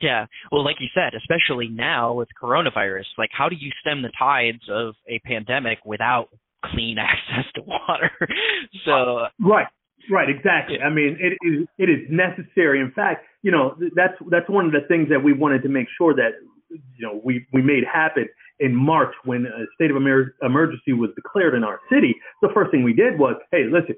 yeah. 0.00 0.26
Well, 0.52 0.64
like 0.64 0.76
you 0.80 0.88
said, 0.94 1.14
especially 1.16 1.68
now 1.68 2.12
with 2.12 2.28
coronavirus, 2.40 3.04
like 3.16 3.30
how 3.32 3.48
do 3.48 3.56
you 3.58 3.70
stem 3.80 4.02
the 4.02 4.12
tides 4.18 4.62
of 4.70 4.94
a 5.08 5.18
pandemic 5.20 5.78
without 5.84 6.28
clean 6.64 6.98
access 7.00 7.50
to 7.54 7.62
water? 7.62 8.10
so 8.84 9.26
Right. 9.40 9.66
Right, 10.08 10.28
exactly. 10.28 10.78
I 10.78 10.90
mean, 10.90 11.18
it 11.18 11.36
is 11.44 11.66
it 11.78 11.90
is 11.90 12.06
necessary. 12.08 12.80
In 12.80 12.92
fact, 12.92 13.24
you 13.42 13.50
know, 13.50 13.76
that's 13.96 14.14
that's 14.30 14.48
one 14.48 14.66
of 14.66 14.72
the 14.72 14.86
things 14.86 15.08
that 15.08 15.24
we 15.24 15.32
wanted 15.32 15.62
to 15.62 15.68
make 15.68 15.88
sure 15.98 16.14
that 16.14 16.30
you 16.70 17.04
know 17.04 17.20
we 17.24 17.44
we 17.52 17.60
made 17.60 17.82
happen 17.92 18.28
in 18.60 18.74
March 18.74 19.14
when 19.24 19.46
a 19.46 19.64
state 19.74 19.90
of 19.90 19.96
emer- 19.96 20.34
emergency 20.42 20.92
was 20.92 21.10
declared 21.14 21.54
in 21.54 21.64
our 21.64 21.80
city. 21.92 22.14
The 22.42 22.48
first 22.54 22.70
thing 22.70 22.82
we 22.82 22.94
did 22.94 23.18
was, 23.18 23.36
hey, 23.52 23.64
listen, 23.70 23.96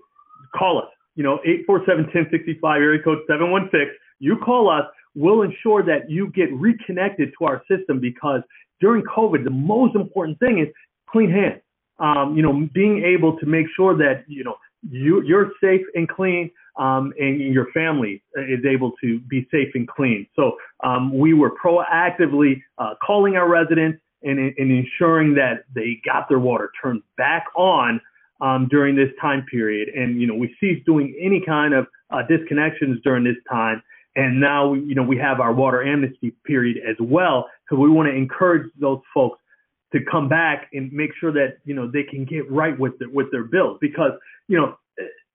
call 0.57 0.79
us. 0.79 0.89
You 1.15 1.25
know, 1.25 1.41
eight 1.45 1.65
four 1.67 1.83
seven 1.87 2.09
ten 2.13 2.27
sixty 2.31 2.59
five 2.61 2.81
area 2.81 3.03
code 3.03 3.19
seven 3.27 3.51
one 3.51 3.69
six. 3.73 3.91
You 4.21 4.37
call 4.37 4.71
us 4.71 4.85
we'll 5.19 5.43
ensure 5.43 5.83
that 5.83 6.09
you 6.09 6.31
get 6.31 6.53
reconnected 6.53 7.33
to 7.39 7.45
our 7.45 7.63
system 7.69 8.01
because 8.01 8.41
during 8.81 9.03
COVID, 9.03 9.45
the 9.45 9.51
most 9.51 9.97
important 9.97 10.39
thing 10.39 10.61
is 10.61 10.69
clean 11.11 11.31
hands. 11.31 11.61
Um, 11.99 12.37
you 12.37 12.43
know, 12.43 12.69
being 12.73 13.03
able 13.05 13.37
to 13.39 13.47
make 13.47 13.67
sure 13.75 13.97
that, 13.97 14.23
you 14.29 14.45
know, 14.45 14.55
you, 14.89 15.23
you're 15.23 15.51
safe 15.61 15.85
and 15.95 16.09
clean, 16.09 16.53
um, 16.79 17.13
and 17.19 17.41
your 17.41 17.67
family 17.73 18.23
is 18.37 18.65
able 18.65 18.93
to 19.03 19.19
be 19.29 19.49
safe 19.51 19.71
and 19.75 19.89
clean. 19.89 20.29
So 20.37 20.53
um, 20.85 21.19
we 21.19 21.35
were 21.35 21.53
proactively 21.53 22.63
uh, 22.79 22.95
calling 23.05 23.35
our 23.35 23.49
residents 23.49 24.01
and, 24.23 24.39
and, 24.39 24.73
ensuring 24.73 25.35
that 25.35 25.65
they 25.75 26.01
got 26.05 26.29
their 26.29 26.39
water 26.39 26.71
turned 26.83 27.03
back 27.17 27.45
on 27.57 28.01
um, 28.41 28.69
during 28.69 28.97
this 28.97 29.11
time 29.21 29.45
period. 29.51 29.89
And 29.89 30.21
you 30.21 30.27
know, 30.27 30.35
we 30.35 30.55
ceased 30.61 30.85
doing 30.87 31.15
any 31.21 31.43
kind 31.45 31.75
of 31.75 31.87
uh, 32.11 32.23
disconnections 32.29 33.03
during 33.03 33.25
this 33.25 33.37
time. 33.49 33.83
And 34.17 34.41
now, 34.41 34.73
you 34.75 34.95
know, 34.95 35.03
we 35.03 35.17
have 35.19 35.41
our 35.41 35.53
water 35.53 35.83
amnesty 35.83 36.33
period 36.45 36.79
as 36.79 36.97
well. 37.01 37.49
So 37.69 37.77
we 37.77 37.89
want 37.89 38.09
to 38.09 38.15
encourage 38.15 38.69
those 38.81 39.01
folks 39.15 39.39
to 39.93 40.01
come 40.11 40.29
back 40.29 40.69
and 40.73 40.93
make 40.93 41.11
sure 41.21 41.33
that, 41.33 41.59
you 41.65 41.75
know, 41.75 41.91
they 41.91 42.03
can 42.03 42.25
get 42.25 42.51
right 42.51 42.79
with 42.79 42.99
their, 42.99 43.09
with 43.09 43.31
their 43.31 43.45
bills 43.45 43.79
because, 43.81 44.13
you 44.49 44.59
know, 44.59 44.77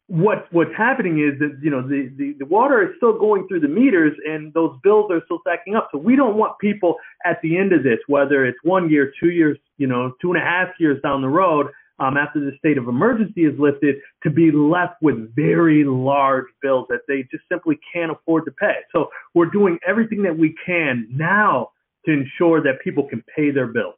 what 0.07 0.47
what's 0.51 0.75
happening 0.77 1.19
is 1.19 1.39
that 1.39 1.57
you 1.61 1.71
know 1.71 1.81
the, 1.81 2.11
the 2.17 2.35
the 2.39 2.45
water 2.45 2.83
is 2.83 2.89
still 2.97 3.17
going 3.17 3.47
through 3.47 3.61
the 3.61 3.67
meters 3.67 4.11
and 4.25 4.53
those 4.53 4.77
bills 4.83 5.09
are 5.09 5.21
still 5.25 5.39
stacking 5.47 5.75
up 5.75 5.87
so 5.93 5.97
we 5.97 6.15
don't 6.15 6.35
want 6.35 6.57
people 6.59 6.95
at 7.25 7.39
the 7.41 7.57
end 7.57 7.71
of 7.71 7.83
this 7.83 7.99
whether 8.07 8.45
it's 8.45 8.57
one 8.63 8.89
year 8.89 9.13
two 9.17 9.29
years 9.29 9.57
you 9.77 9.87
know 9.87 10.11
two 10.21 10.33
and 10.33 10.37
a 10.37 10.45
half 10.45 10.67
years 10.77 11.01
down 11.01 11.21
the 11.21 11.27
road 11.27 11.67
um, 11.99 12.17
after 12.17 12.39
the 12.39 12.51
state 12.57 12.77
of 12.77 12.87
emergency 12.87 13.41
is 13.41 13.57
lifted 13.57 13.95
to 14.23 14.29
be 14.29 14.51
left 14.51 15.01
with 15.01 15.33
very 15.35 15.83
large 15.85 16.45
bills 16.61 16.87
that 16.89 17.01
they 17.07 17.21
just 17.31 17.43
simply 17.49 17.79
can't 17.93 18.11
afford 18.11 18.45
to 18.45 18.51
pay. 18.51 18.77
So 18.91 19.09
we're 19.33 19.49
doing 19.49 19.77
everything 19.87 20.23
that 20.23 20.37
we 20.37 20.55
can 20.65 21.07
now 21.11 21.69
to 22.05 22.11
ensure 22.11 22.61
that 22.63 22.81
people 22.83 23.07
can 23.07 23.23
pay 23.35 23.51
their 23.51 23.67
bills. 23.67 23.95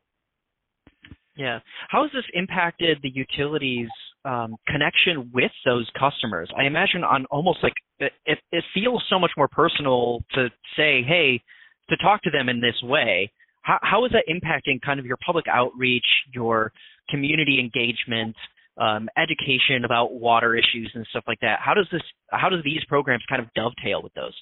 Yeah. 1.35 1.59
How 1.89 2.03
has 2.03 2.11
this 2.11 2.25
impacted 2.33 2.99
the 3.01 3.09
utilities 3.09 3.89
um, 4.25 4.55
connection 4.67 5.31
with 5.33 5.51
those 5.65 5.89
customers? 5.97 6.49
I 6.57 6.65
imagine 6.65 7.03
on 7.03 7.25
almost 7.31 7.59
like 7.63 7.73
it, 7.99 8.11
it 8.25 8.63
feels 8.73 9.03
so 9.09 9.19
much 9.19 9.31
more 9.37 9.47
personal 9.47 10.23
to 10.33 10.49
say, 10.75 11.01
hey, 11.07 11.41
to 11.89 11.97
talk 11.97 12.21
to 12.23 12.31
them 12.31 12.49
in 12.49 12.59
this 12.59 12.81
way. 12.83 13.31
How, 13.61 13.79
how 13.81 14.05
is 14.05 14.11
that 14.11 14.25
impacting 14.29 14.81
kind 14.81 14.99
of 14.99 15.05
your 15.05 15.17
public 15.25 15.45
outreach, 15.47 16.05
your 16.33 16.71
community 17.09 17.59
engagement, 17.59 18.35
um, 18.77 19.07
education 19.17 19.85
about 19.85 20.13
water 20.13 20.55
issues 20.55 20.91
and 20.95 21.05
stuff 21.09 21.23
like 21.27 21.39
that. 21.41 21.59
How 21.63 21.73
does 21.73 21.87
this? 21.91 22.01
How 22.31 22.49
does 22.49 22.63
these 22.63 22.83
programs 22.87 23.23
kind 23.29 23.41
of 23.41 23.47
dovetail 23.55 24.01
with 24.03 24.13
those? 24.13 24.33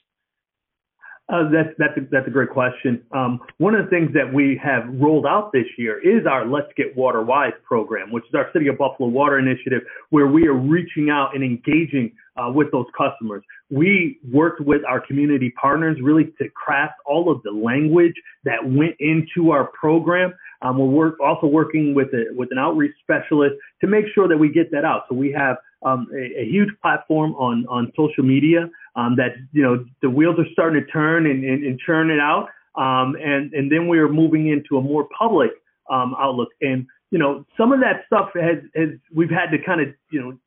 Uh, 1.30 1.50
that's 1.50 1.70
that's 1.78 1.98
a, 1.98 2.02
that's 2.12 2.28
a 2.28 2.30
great 2.30 2.50
question. 2.50 3.02
Um, 3.14 3.40
one 3.58 3.76
of 3.76 3.86
the 3.86 3.90
things 3.90 4.10
that 4.14 4.34
we 4.34 4.60
have 4.62 4.84
rolled 5.00 5.26
out 5.26 5.52
this 5.54 5.66
year 5.78 5.98
is 6.00 6.28
our 6.28 6.46
Let's 6.46 6.68
Get 6.76 6.98
Water 6.98 7.24
Wise 7.24 7.54
program, 7.64 8.12
which 8.12 8.26
is 8.26 8.36
our 8.36 8.50
City 8.52 8.68
of 8.68 8.78
Buffalo 8.78 9.08
Water 9.08 9.40
Initiative, 9.40 9.84
where 10.10 10.28
we 10.28 10.48
are 10.48 10.54
reaching 10.54 11.10
out 11.10 11.34
and 11.34 11.42
engaging 11.42 12.12
uh, 12.36 12.52
with 12.52 12.72
those 12.74 12.88
customers. 12.98 13.42
We 13.70 14.20
worked 14.34 14.60
with 14.62 14.82
our 14.88 15.00
community 15.00 15.54
partners 15.60 15.98
really 16.02 16.26
to 16.42 16.50
craft 16.50 16.96
all 17.06 17.32
of 17.32 17.42
the 17.44 17.52
language 17.52 18.16
that 18.44 18.60
went 18.62 18.96
into 19.00 19.52
our 19.52 19.72
program. 19.80 20.34
Um, 20.62 20.78
we're 20.78 20.88
work, 20.88 21.20
also 21.22 21.48
working 21.48 21.94
with 21.94 22.08
a, 22.14 22.34
with 22.36 22.50
an 22.52 22.58
outreach 22.58 22.96
specialist 23.02 23.56
to 23.80 23.88
make 23.88 24.06
sure 24.14 24.28
that 24.28 24.38
we 24.38 24.52
get 24.52 24.72
that 24.72 24.84
out. 24.84 25.04
So 25.08 25.16
we 25.16 25.32
have 25.32 25.58
um, 25.86 26.08
a, 26.14 26.42
a, 26.42 26.46
huge 26.46 26.70
platform 26.82 27.34
on 27.36 27.66
on 27.68 27.92
social 27.98 28.24
media 28.24 28.70
um, 28.96 29.16
that 29.18 29.36
you 29.52 29.62
know 29.62 29.86
the 30.02 30.10
wheels 30.10 30.36
are 30.40 30.48
starting 30.52 30.84
to 30.84 30.92
turn 30.92 31.26
and, 31.26 31.44
and, 31.44 31.64
and 31.64 31.80
churn 31.80 32.10
it 32.10 32.20
out. 32.20 32.50
Um, 32.76 33.16
and 33.22 33.54
and 33.54 33.72
then 33.72 33.88
we 33.88 34.00
are 34.00 34.10
moving 34.10 34.48
into 34.48 34.78
a 34.78 34.82
more 34.82 35.08
public 35.18 35.52
um, 35.90 36.16
outlook. 36.20 36.50
And 36.62 36.88
you 37.12 37.20
know 37.20 37.46
some 37.58 37.72
of 37.72 37.80
that 37.82 38.04
stuff 38.08 38.30
has 38.36 38.58
has 38.76 38.90
we've 39.14 39.30
had 39.30 39.52
to 39.52 39.58
kind 39.64 39.82
of 39.82 39.88
you 40.12 40.22
know 40.22 40.38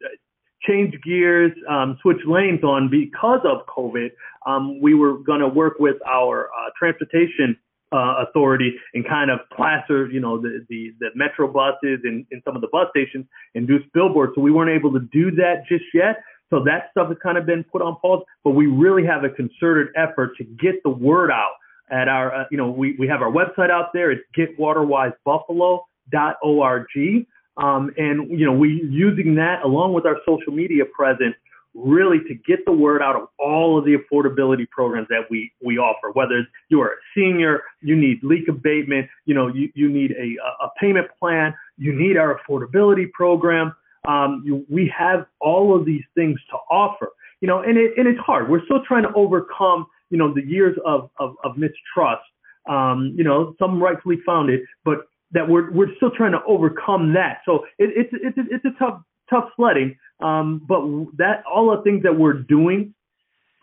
change 0.67 0.95
gears, 1.05 1.53
um, 1.69 1.99
switch 2.03 2.19
lanes 2.27 2.65
on 2.65 2.91
because 2.91 3.41
of 3.45 3.67
COVID. 3.67 4.11
Um, 4.47 4.81
we 4.81 4.95
were 4.95 5.19
going 5.19 5.41
to 5.41 5.49
work 5.49 5.75
with 5.79 5.97
our 6.07 6.47
uh, 6.47 6.71
transportation 6.79 7.57
uh, 7.93 8.25
authority 8.29 8.75
and 8.95 9.07
kind 9.07 9.31
of 9.31 9.39
plaster, 9.55 10.09
you 10.11 10.21
know, 10.21 10.41
the, 10.41 10.67
the, 10.69 10.93
the 10.99 11.09
metro 11.15 11.47
buses 11.47 12.01
and, 12.05 12.27
and 12.31 12.43
some 12.45 12.57
of 12.57 12.63
the 12.63 12.69
bus 12.73 12.89
stations 12.91 13.27
and 13.55 13.69
do 13.69 13.79
billboards. 13.95 14.33
So 14.35 14.41
we 14.41 14.51
weren't 14.51 14.71
able 14.71 14.93
to 14.93 15.01
do 15.13 15.31
that 15.33 15.65
just 15.69 15.85
yet. 15.95 16.17
So 16.51 16.63
that 16.65 16.91
stuff 16.93 17.09
has 17.09 17.17
kind 17.23 17.39
of 17.39 17.47
been 17.47 17.65
put 17.65 17.83
on 17.83 17.97
pause, 17.97 18.23
but 18.45 18.51
we 18.51 18.67
really 18.67 19.05
have 19.05 19.25
a 19.25 19.31
concerted 19.31 19.89
effort 19.97 20.37
to 20.39 20.45
get 20.45 20.83
the 20.85 20.91
word 20.91 21.31
out 21.31 21.55
at 21.91 22.09
our, 22.09 22.35
uh, 22.35 22.45
you 22.51 22.57
know, 22.57 22.71
we, 22.71 22.97
we 22.99 23.07
have 23.09 23.21
our 23.23 23.31
website 23.31 23.71
out 23.71 23.93
there. 23.93 24.11
It's 24.11 24.23
getwaterwisebuffalo.org. 24.37 27.27
Um, 27.59 27.91
and, 27.97 28.39
you 28.39 28.45
know, 28.45 28.53
we're 28.53 28.85
using 28.85 29.35
that 29.37 29.63
along 29.65 29.95
with 29.95 30.05
our 30.05 30.19
social 30.27 30.53
media 30.53 30.85
presence 30.85 31.35
really 31.77 32.21
to 32.21 32.35
get 32.35 32.65
the 32.65 32.73
word 32.73 33.03
out 33.03 33.17
of 33.17 33.29
all 33.39 33.79
of 33.79 33.85
the 33.85 33.97
affordability 33.97 34.69
programs 34.71 35.07
that 35.09 35.23
we, 35.31 35.53
we 35.63 35.79
offer. 35.79 36.11
Whether 36.13 36.47
you're 36.69 36.89
a 36.89 36.97
senior, 37.15 37.63
you 37.83 37.95
need 37.95 38.21
leak 38.23 38.49
abatement, 38.49 39.09
you 39.27 39.35
know, 39.35 39.49
you, 39.49 39.71
you 39.75 39.89
need 39.89 40.13
a, 40.13 40.65
a 40.65 40.71
payment 40.81 41.07
plan, 41.19 41.55
you 41.77 41.93
need 41.93 42.17
our 42.17 42.41
affordability 42.41 43.11
program. 43.13 43.75
Um, 44.07 44.43
you, 44.45 44.65
we 44.69 44.93
have 44.97 45.27
all 45.41 45.77
of 45.77 45.85
these 45.85 46.05
things 46.15 46.39
to 46.51 46.57
offer, 46.71 47.11
you 47.41 47.49
know, 47.49 47.61
and 47.61 47.77
it, 47.77 47.93
and 47.97 48.07
it's 48.07 48.21
hard. 48.21 48.49
We're 48.49 48.65
still 48.65 48.83
trying 48.87 49.03
to 49.03 49.13
overcome, 49.15 49.87
you 50.11 50.19
know, 50.19 50.33
the 50.33 50.45
years 50.45 50.77
of, 50.85 51.11
of, 51.19 51.35
of 51.45 51.57
mistrust, 51.57 52.23
um, 52.69 53.15
you 53.17 53.25
know, 53.25 53.55
some 53.59 53.83
rightfully 53.83 54.19
founded, 54.25 54.61
but 54.85 55.09
that 55.33 55.49
we're, 55.49 55.71
we're 55.73 55.95
still 55.97 56.11
trying 56.11 56.33
to 56.33 56.43
overcome 56.47 57.13
that. 57.15 57.41
So 57.45 57.65
it, 57.79 57.91
it's, 57.97 58.11
it's, 58.13 58.39
it's 58.51 58.65
a 58.65 58.79
tough, 58.79 59.03
tough 59.29 59.51
sledding. 59.57 59.99
Um, 60.21 60.63
but 60.67 60.81
that 61.19 61.43
all 61.53 61.77
the 61.77 61.83
things 61.83 62.03
that 62.05 62.17
we're 62.17 62.33
doing 62.33 62.95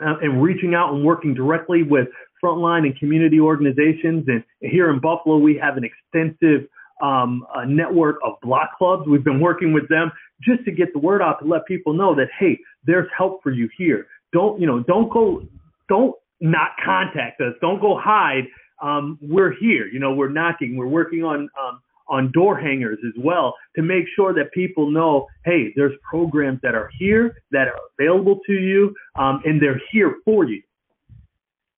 uh, 0.06 0.16
and 0.22 0.44
reaching 0.44 0.76
out 0.76 0.94
and 0.94 1.04
working 1.04 1.34
directly 1.34 1.84
with 1.84 2.08
frontline 2.44 2.86
and 2.86 2.98
community 3.00 3.40
organizations. 3.40 4.26
And 4.28 4.44
here 4.60 4.90
in 4.90 5.00
Buffalo, 5.00 5.38
we 5.38 5.58
have 5.58 5.78
an 5.78 5.84
extensive 5.84 6.68
um, 7.04 7.46
a 7.54 7.66
network 7.66 8.18
of 8.24 8.34
block 8.42 8.78
clubs. 8.78 9.04
We've 9.08 9.24
been 9.24 9.42
working 9.42 9.74
with 9.74 9.88
them 9.90 10.12
just 10.42 10.64
to 10.66 10.72
get 10.72 10.94
the 10.94 11.00
word 11.00 11.22
out 11.22 11.40
to 11.42 11.46
let 11.46 11.66
people 11.68 11.94
know 11.94 12.16
that 12.16 12.28
hey, 12.40 12.58
there's 12.86 13.08
help 13.16 13.44
for 13.44 13.52
you 13.52 13.70
here. 13.78 14.08
Don't 14.32 14.60
you 14.60 14.66
know? 14.66 14.82
Don't 14.82 15.12
go. 15.12 15.44
Don't 15.90 16.16
not 16.40 16.72
contact 16.84 17.42
us. 17.42 17.54
Don't 17.62 17.82
go 17.82 18.00
hide. 18.02 18.44
Um, 18.82 19.20
we're 19.22 19.54
here. 19.60 19.86
You 19.88 20.00
know, 20.00 20.14
we're 20.14 20.30
knocking. 20.30 20.78
We're 20.78 20.88
working 20.88 21.24
on 21.24 21.50
um, 21.62 21.82
on 22.08 22.32
door 22.32 22.58
hangers 22.58 23.00
as 23.06 23.14
well 23.22 23.56
to 23.76 23.82
make 23.82 24.06
sure 24.16 24.34
that 24.34 24.52
people 24.54 24.90
know, 24.90 25.28
hey, 25.46 25.74
there's 25.76 25.94
programs 26.10 26.60
that 26.64 26.76
are 26.76 26.90
here 26.98 27.38
that 27.52 27.68
are 27.68 27.80
available 27.98 28.40
to 28.46 28.54
you, 28.54 28.94
um, 29.16 29.42
and 29.46 29.62
they're 29.62 29.82
here 29.92 30.16
for 30.26 30.46
you. 30.46 30.62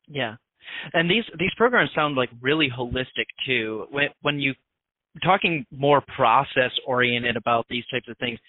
Yeah, 0.08 0.36
and 0.94 1.10
these 1.10 1.24
these 1.40 1.54
programs 1.58 1.90
sound 1.96 2.16
like 2.16 2.30
really 2.42 2.70
holistic 2.70 3.26
too. 3.46 3.88
When 3.90 4.10
when 4.22 4.40
you 4.40 4.54
talking 5.24 5.66
more 5.72 6.02
process 6.16 6.72
oriented 6.86 7.36
about 7.38 7.66
these 7.70 7.84
types 7.92 8.08
of 8.10 8.18
things, 8.18 8.40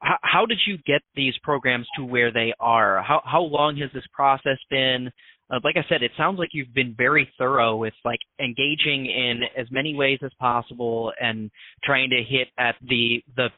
how, 0.00 0.16
how 0.22 0.46
did 0.46 0.58
you 0.66 0.78
get 0.86 1.02
these 1.14 1.34
programs 1.42 1.86
to 1.96 2.04
where 2.04 2.32
they 2.32 2.52
are? 2.60 3.02
How 3.02 3.22
how 3.24 3.42
long 3.42 3.76
has 3.78 3.90
this 3.92 4.04
process 4.12 4.58
been? 4.70 5.10
Uh, 5.50 5.60
like 5.62 5.76
I 5.76 5.84
said, 5.88 6.02
it 6.02 6.10
sounds 6.16 6.38
like 6.38 6.50
you've 6.52 6.72
been 6.74 6.94
very 6.96 7.30
thorough 7.38 7.76
with 7.76 7.92
like 8.04 8.20
engaging 8.40 9.06
in 9.06 9.42
as 9.58 9.66
many 9.70 9.94
ways 9.94 10.18
as 10.24 10.30
possible 10.38 11.12
and 11.20 11.50
trying 11.84 12.10
to 12.10 12.22
hit 12.22 12.48
at 12.58 12.76
the 12.82 13.22
the 13.36 13.48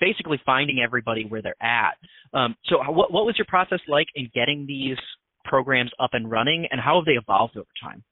basically 0.00 0.40
finding 0.44 0.80
everybody 0.80 1.24
where 1.24 1.42
they're 1.42 1.62
at. 1.62 1.96
Um, 2.34 2.56
so, 2.66 2.78
what 2.90 3.12
what 3.12 3.24
was 3.24 3.36
your 3.38 3.46
process 3.46 3.80
like 3.88 4.08
in 4.14 4.30
getting 4.34 4.66
these 4.66 4.98
programs 5.44 5.90
up 5.98 6.10
and 6.12 6.30
running, 6.30 6.66
and 6.70 6.80
how 6.80 6.96
have 6.96 7.06
they 7.06 7.12
evolved 7.12 7.56
over 7.56 7.68
time? 7.82 8.02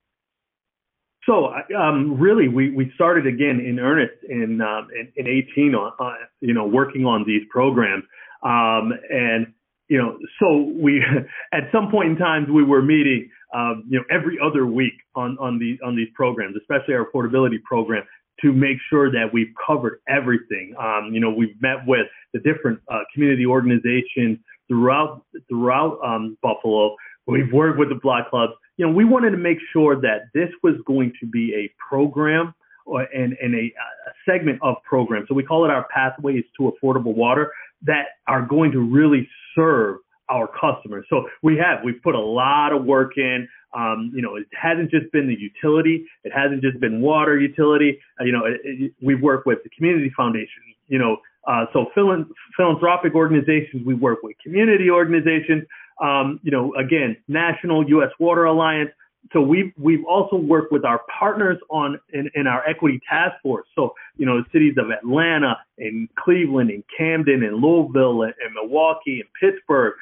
So, 1.26 1.52
um, 1.76 2.20
really, 2.20 2.48
we, 2.48 2.70
we 2.70 2.92
started 2.94 3.26
again 3.26 3.60
in 3.60 3.80
earnest 3.80 4.14
in 4.28 4.60
um, 4.60 4.88
in, 4.94 5.12
in 5.16 5.26
18 5.26 5.74
on, 5.74 5.92
uh, 5.98 6.12
you 6.40 6.54
know 6.54 6.66
working 6.66 7.04
on 7.04 7.24
these 7.26 7.42
programs, 7.50 8.04
um, 8.44 8.92
and 9.10 9.52
you 9.88 9.98
know 9.98 10.18
so 10.38 10.72
we 10.80 11.02
at 11.52 11.64
some 11.72 11.90
point 11.90 12.10
in 12.10 12.16
time 12.16 12.46
we 12.52 12.62
were 12.62 12.80
meeting 12.80 13.28
um, 13.54 13.84
you 13.88 13.98
know 13.98 14.04
every 14.08 14.38
other 14.40 14.66
week 14.66 14.94
on 15.16 15.36
on 15.40 15.58
these 15.58 15.78
on 15.84 15.96
these 15.96 16.08
programs, 16.14 16.54
especially 16.56 16.94
our 16.94 17.10
affordability 17.10 17.60
program, 17.64 18.04
to 18.42 18.52
make 18.52 18.76
sure 18.90 19.10
that 19.10 19.26
we've 19.32 19.52
covered 19.66 20.00
everything. 20.08 20.74
Um, 20.78 21.10
you 21.12 21.20
know, 21.20 21.30
we've 21.30 21.60
met 21.60 21.86
with 21.86 22.06
the 22.34 22.40
different 22.40 22.80
uh, 22.88 23.00
community 23.12 23.46
organizations 23.46 24.38
throughout 24.68 25.24
throughout 25.48 25.98
um, 26.04 26.36
Buffalo. 26.42 26.94
We've 27.26 27.52
worked 27.52 27.78
with 27.78 27.88
the 27.88 27.98
block 28.00 28.30
clubs. 28.30 28.52
You 28.76 28.86
know, 28.86 28.92
we 28.92 29.04
wanted 29.04 29.30
to 29.30 29.36
make 29.38 29.58
sure 29.72 30.00
that 30.00 30.28
this 30.34 30.50
was 30.62 30.74
going 30.86 31.12
to 31.20 31.26
be 31.26 31.54
a 31.54 31.72
program 31.88 32.54
or 32.84 33.02
and, 33.02 33.36
and 33.42 33.54
a, 33.54 33.58
a 33.58 34.12
segment 34.28 34.58
of 34.62 34.76
program. 34.84 35.24
So 35.28 35.34
we 35.34 35.42
call 35.42 35.64
it 35.64 35.70
our 35.70 35.86
pathways 35.92 36.44
to 36.58 36.72
affordable 36.72 37.14
water 37.14 37.52
that 37.82 38.06
are 38.26 38.42
going 38.42 38.72
to 38.72 38.80
really 38.80 39.28
serve 39.54 39.98
our 40.28 40.48
customers. 40.48 41.06
So 41.08 41.28
we 41.42 41.56
have 41.56 41.84
we've 41.84 42.02
put 42.02 42.14
a 42.14 42.20
lot 42.20 42.72
of 42.72 42.84
work 42.84 43.12
in. 43.16 43.48
Um, 43.74 44.10
you 44.14 44.22
know, 44.22 44.36
it 44.36 44.46
hasn't 44.52 44.90
just 44.90 45.10
been 45.12 45.28
the 45.28 45.36
utility. 45.38 46.06
It 46.24 46.32
hasn't 46.34 46.62
just 46.62 46.80
been 46.80 47.00
water 47.00 47.38
utility. 47.38 47.98
Uh, 48.18 48.24
you 48.24 48.32
know, 48.32 48.46
it, 48.46 48.60
it, 48.64 48.92
we've 49.02 49.20
worked 49.20 49.46
with 49.46 49.58
the 49.64 49.70
community 49.70 50.10
foundation. 50.16 50.62
You 50.88 50.98
know, 50.98 51.18
uh, 51.46 51.66
so 51.72 51.86
philanthropic 51.94 53.14
organizations. 53.14 53.86
We 53.86 53.94
work 53.94 54.20
with 54.22 54.36
community 54.42 54.90
organizations 54.90 55.64
um, 56.02 56.40
you 56.42 56.50
know, 56.50 56.74
again, 56.74 57.16
National 57.28 57.88
U.S. 57.88 58.10
Water 58.18 58.44
Alliance. 58.44 58.90
So 59.32 59.40
we've 59.40 59.72
we've 59.76 60.04
also 60.04 60.36
worked 60.36 60.70
with 60.70 60.84
our 60.84 61.00
partners 61.18 61.58
on 61.68 61.98
in, 62.12 62.30
in 62.34 62.46
our 62.46 62.66
equity 62.68 63.00
task 63.08 63.34
force. 63.42 63.66
So 63.74 63.94
you 64.16 64.24
know, 64.24 64.40
the 64.40 64.46
cities 64.52 64.74
of 64.78 64.90
Atlanta 64.90 65.56
and 65.78 66.08
Cleveland 66.14 66.70
and 66.70 66.84
Camden 66.96 67.42
and 67.42 67.56
Louisville 67.56 68.22
and, 68.22 68.34
and 68.44 68.54
Milwaukee 68.54 69.20
and 69.20 69.28
Pittsburgh 69.40 69.94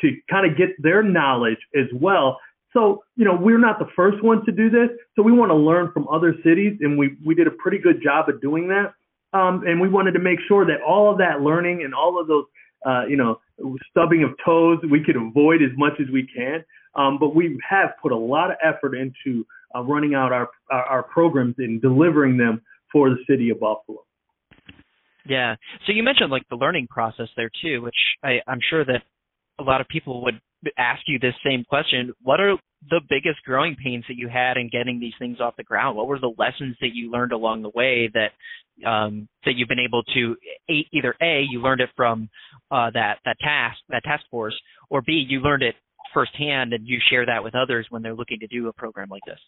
to 0.00 0.16
kind 0.30 0.50
of 0.50 0.56
get 0.56 0.70
their 0.82 1.02
knowledge 1.02 1.58
as 1.74 1.86
well. 1.94 2.38
So, 2.72 3.04
you 3.16 3.24
know, 3.24 3.36
we're 3.36 3.58
not 3.58 3.78
the 3.78 3.88
first 3.94 4.22
ones 4.22 4.44
to 4.46 4.52
do 4.52 4.68
this. 4.68 4.90
So 5.14 5.22
we 5.22 5.32
want 5.32 5.50
to 5.50 5.56
learn 5.56 5.92
from 5.92 6.08
other 6.08 6.34
cities 6.44 6.78
and 6.80 6.98
we, 6.98 7.16
we 7.24 7.34
did 7.34 7.46
a 7.46 7.52
pretty 7.52 7.78
good 7.78 8.02
job 8.02 8.28
of 8.28 8.40
doing 8.40 8.68
that. 8.68 8.94
Um, 9.32 9.64
and 9.66 9.80
we 9.80 9.88
wanted 9.88 10.12
to 10.12 10.20
make 10.20 10.38
sure 10.46 10.64
that 10.66 10.80
all 10.82 11.10
of 11.10 11.18
that 11.18 11.40
learning 11.40 11.82
and 11.84 11.94
all 11.94 12.20
of 12.20 12.26
those, 12.26 12.44
uh, 12.84 13.06
you 13.08 13.16
know, 13.16 13.40
stubbing 13.90 14.24
of 14.24 14.30
toes 14.44 14.78
we 14.90 15.02
could 15.02 15.16
avoid 15.16 15.62
as 15.62 15.70
much 15.76 15.94
as 16.00 16.06
we 16.12 16.26
can. 16.26 16.64
Um, 16.94 17.18
but 17.18 17.34
we 17.34 17.58
have 17.68 17.90
put 18.00 18.12
a 18.12 18.16
lot 18.16 18.50
of 18.50 18.56
effort 18.62 18.94
into 18.94 19.44
uh, 19.74 19.82
running 19.82 20.14
out 20.14 20.32
our, 20.32 20.48
our, 20.70 20.84
our 20.84 21.02
programs 21.02 21.56
and 21.58 21.82
delivering 21.82 22.36
them 22.36 22.62
for 22.92 23.10
the 23.10 23.16
city 23.28 23.50
of 23.50 23.58
Buffalo. 23.58 24.04
Yeah. 25.26 25.56
So 25.86 25.92
you 25.92 26.02
mentioned 26.02 26.30
like 26.30 26.48
the 26.50 26.56
learning 26.56 26.86
process 26.88 27.28
there 27.36 27.50
too, 27.62 27.82
which 27.82 27.94
I, 28.22 28.40
I'm 28.46 28.60
sure 28.70 28.84
that 28.84 29.02
a 29.58 29.62
lot 29.62 29.80
of 29.80 29.88
people 29.88 30.22
would 30.24 30.40
ask 30.78 31.02
you 31.06 31.18
this 31.18 31.34
same 31.44 31.64
question. 31.64 32.12
What 32.22 32.40
are 32.40 32.56
the 32.90 33.00
biggest 33.08 33.42
growing 33.44 33.76
pains 33.82 34.04
that 34.08 34.16
you 34.16 34.28
had 34.28 34.56
in 34.56 34.68
getting 34.68 35.00
these 35.00 35.14
things 35.18 35.38
off 35.40 35.56
the 35.56 35.64
ground? 35.64 35.96
What 35.96 36.06
were 36.06 36.18
the 36.18 36.32
lessons 36.36 36.76
that 36.80 36.90
you 36.94 37.10
learned 37.10 37.32
along 37.32 37.62
the 37.62 37.70
way 37.74 38.10
that 38.12 38.32
um, 38.88 39.28
that 39.44 39.52
you've 39.56 39.68
been 39.68 39.78
able 39.78 40.02
to 40.14 40.36
either 40.68 41.14
a 41.20 41.44
you 41.48 41.60
learned 41.60 41.80
it 41.80 41.90
from 41.96 42.28
uh, 42.70 42.90
that 42.92 43.18
that 43.24 43.38
task 43.40 43.78
that 43.88 44.02
task 44.04 44.24
force, 44.30 44.54
or 44.90 45.02
b 45.02 45.24
you 45.28 45.40
learned 45.40 45.62
it 45.62 45.74
firsthand 46.12 46.72
and 46.72 46.86
you 46.86 46.98
share 47.10 47.26
that 47.26 47.42
with 47.42 47.54
others 47.54 47.86
when 47.90 48.02
they're 48.02 48.14
looking 48.14 48.38
to 48.40 48.46
do 48.46 48.68
a 48.68 48.72
program 48.72 49.08
like 49.08 49.22
this? 49.26 49.38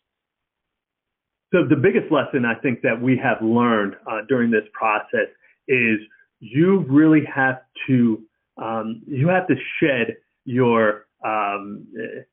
So 1.53 1.61
the 1.68 1.77
biggest 1.77 2.11
lesson 2.11 2.44
I 2.44 2.59
think 2.61 2.83
that 2.83 3.01
we 3.01 3.20
have 3.22 3.38
learned 3.40 3.94
uh, 4.11 4.20
during 4.29 4.51
this 4.51 4.64
process 4.72 5.29
is 5.68 5.99
you 6.40 6.85
really 6.88 7.22
have 7.33 7.61
to 7.87 8.22
um, 8.59 9.03
you 9.07 9.29
have 9.29 9.46
to 9.49 9.55
shed 9.81 10.16
your 10.44 11.06
um, 11.24 11.87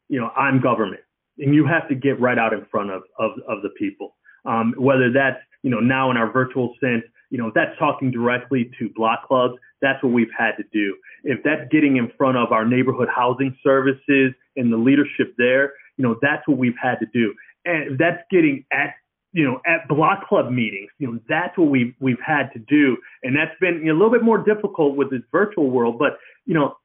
you 0.10 0.20
know 0.20 0.30
I'm 0.36 0.62
government 0.62 1.02
and 1.40 1.54
you 1.54 1.66
have 1.66 1.88
to 1.90 1.96
get 1.96 2.20
right 2.20 2.38
out 2.38 2.54
in 2.54 2.66
front 2.66 2.92
of 2.92 3.04
of, 3.20 3.32
of 3.48 3.62
the 3.62 3.70
people. 3.78 4.16
Um, 4.46 4.74
whether 4.78 5.12
that's 5.12 5.40
you 5.62 5.70
know 5.70 5.80
now 5.80 6.12
in 6.12 6.18
our 6.18 6.32
virtual 6.32 6.76
sense, 6.80 7.04
you 7.30 7.38
know 7.38 7.52
that's 7.54 7.78
talking 7.80 8.12
directly 8.12 8.72
to 8.80 8.90
block 8.96 9.28
clubs. 9.28 9.56
That's 9.82 10.02
what 10.04 10.14
we've 10.14 10.32
had 10.38 10.52
to 10.58 10.64
do. 10.72 10.96
If 11.24 11.44
that's 11.44 11.70
getting 11.72 11.98
in 11.98 12.12
front 12.18 12.38
of 12.38 12.52
our 12.52 12.66
neighborhood 12.66 13.10
housing 13.14 13.56
services 13.64 14.34
and 14.56 14.72
the 14.72 14.78
leadership 14.78 15.34
there, 15.38 15.74
you 15.98 16.04
know 16.04 16.18
that's 16.22 16.48
what 16.48 16.58
we've 16.58 16.78
had 16.82 16.96
to 17.00 17.06
do. 17.14 17.34
And 17.66 17.98
that's 17.98 18.22
getting 18.30 18.66
at 18.72 18.96
you 19.36 19.44
know, 19.44 19.60
at 19.66 19.88
block 19.88 20.28
club 20.28 20.52
meetings, 20.52 20.92
you 21.00 21.12
know, 21.12 21.20
that's 21.28 21.58
what 21.58 21.70
we've 21.70 21.96
we've 22.00 22.22
had 22.24 22.52
to 22.54 22.60
do, 22.60 22.98
and 23.24 23.36
that's 23.36 23.52
been 23.60 23.82
a 23.90 23.94
little 23.94 24.12
bit 24.12 24.22
more 24.22 24.38
difficult 24.38 24.96
with 24.96 25.10
this 25.10 25.24
virtual 25.32 25.72
world. 25.72 25.98
But 25.98 26.20
you 26.46 26.54
know, 26.54 26.76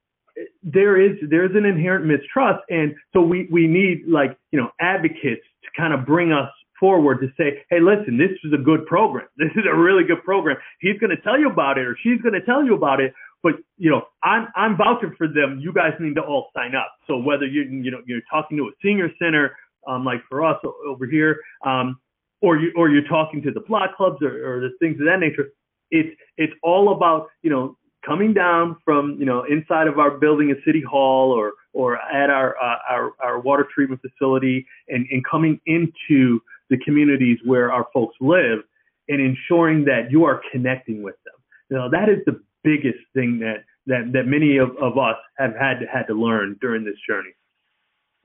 there 0.62 1.00
is 1.00 1.16
there's 1.28 1.54
an 1.54 1.64
inherent 1.64 2.06
mistrust, 2.06 2.62
and 2.68 2.94
so 3.12 3.20
we 3.20 3.48
we 3.50 3.66
need 3.66 4.02
like 4.06 4.36
you 4.52 4.60
know 4.60 4.70
advocates 4.80 5.42
to 5.64 5.68
kind 5.76 5.92
of 5.92 6.06
bring 6.06 6.32
us 6.32 6.50
forward 6.78 7.20
to 7.20 7.28
say, 7.36 7.64
hey, 7.70 7.80
listen, 7.80 8.18
this 8.18 8.30
is 8.44 8.52
a 8.52 8.62
good 8.62 8.86
program. 8.86 9.26
This 9.36 9.50
is 9.56 9.64
a 9.70 9.76
really 9.76 10.04
good 10.04 10.22
program. 10.24 10.56
He's 10.80 10.98
going 10.98 11.10
to 11.10 11.22
tell 11.22 11.38
you 11.38 11.50
about 11.50 11.78
it, 11.78 11.86
or 11.86 11.96
she's 12.02 12.20
going 12.20 12.34
to 12.34 12.42
tell 12.42 12.64
you 12.64 12.74
about 12.74 13.00
it. 13.00 13.12
But 13.42 13.54
you 13.76 13.90
know, 13.90 14.02
I'm 14.22 14.48
I'm 14.56 14.76
vouching 14.76 15.14
for 15.16 15.28
them. 15.28 15.60
You 15.60 15.72
guys 15.72 15.92
need 16.00 16.14
to 16.16 16.22
all 16.22 16.48
sign 16.56 16.74
up. 16.74 16.92
So 17.06 17.18
whether 17.18 17.46
you 17.46 17.62
you 17.62 17.90
know 17.90 18.02
you're 18.06 18.22
talking 18.30 18.56
to 18.58 18.64
a 18.64 18.70
senior 18.82 19.10
center, 19.20 19.56
um, 19.86 20.04
like 20.04 20.20
for 20.28 20.44
us 20.44 20.56
over 20.86 21.06
here, 21.06 21.38
um, 21.64 22.00
or 22.42 22.58
you 22.58 22.72
or 22.76 22.90
you're 22.90 23.06
talking 23.08 23.42
to 23.42 23.52
the 23.52 23.60
block 23.60 23.96
clubs 23.96 24.18
or, 24.22 24.56
or 24.56 24.60
the 24.60 24.70
things 24.80 24.98
of 25.00 25.06
that 25.06 25.20
nature. 25.20 25.50
It's 25.90 26.14
it's 26.36 26.52
all 26.62 26.92
about 26.92 27.28
you 27.42 27.50
know 27.50 27.76
coming 28.04 28.32
down 28.32 28.76
from 28.84 29.16
you 29.18 29.26
know 29.26 29.44
inside 29.44 29.86
of 29.86 29.98
our 29.98 30.10
building 30.18 30.50
at 30.50 30.58
City 30.64 30.82
Hall 30.88 31.32
or 31.32 31.52
or 31.72 31.96
at 31.96 32.30
our 32.30 32.56
uh, 32.56 32.76
our, 32.88 33.12
our 33.22 33.40
water 33.40 33.66
treatment 33.74 34.00
facility 34.00 34.66
and, 34.88 35.06
and 35.10 35.24
coming 35.24 35.60
into 35.66 36.40
the 36.70 36.78
communities 36.84 37.38
where 37.44 37.72
our 37.72 37.86
folks 37.92 38.16
live 38.20 38.60
and 39.08 39.20
ensuring 39.20 39.84
that 39.84 40.10
you 40.10 40.24
are 40.24 40.40
connecting 40.52 41.02
with 41.02 41.16
them. 41.24 41.34
Know 41.70 41.90
that 41.90 42.08
is 42.08 42.24
the 42.26 42.40
biggest 42.64 42.98
thing 43.14 43.40
that 43.40 43.64
that 43.86 44.10
that 44.12 44.24
many 44.26 44.58
of, 44.58 44.70
of 44.80 44.98
us 44.98 45.16
have 45.38 45.54
had 45.54 45.80
to, 45.80 45.86
had 45.86 46.04
to 46.04 46.14
learn 46.14 46.56
during 46.60 46.84
this 46.84 46.96
journey. 47.08 47.30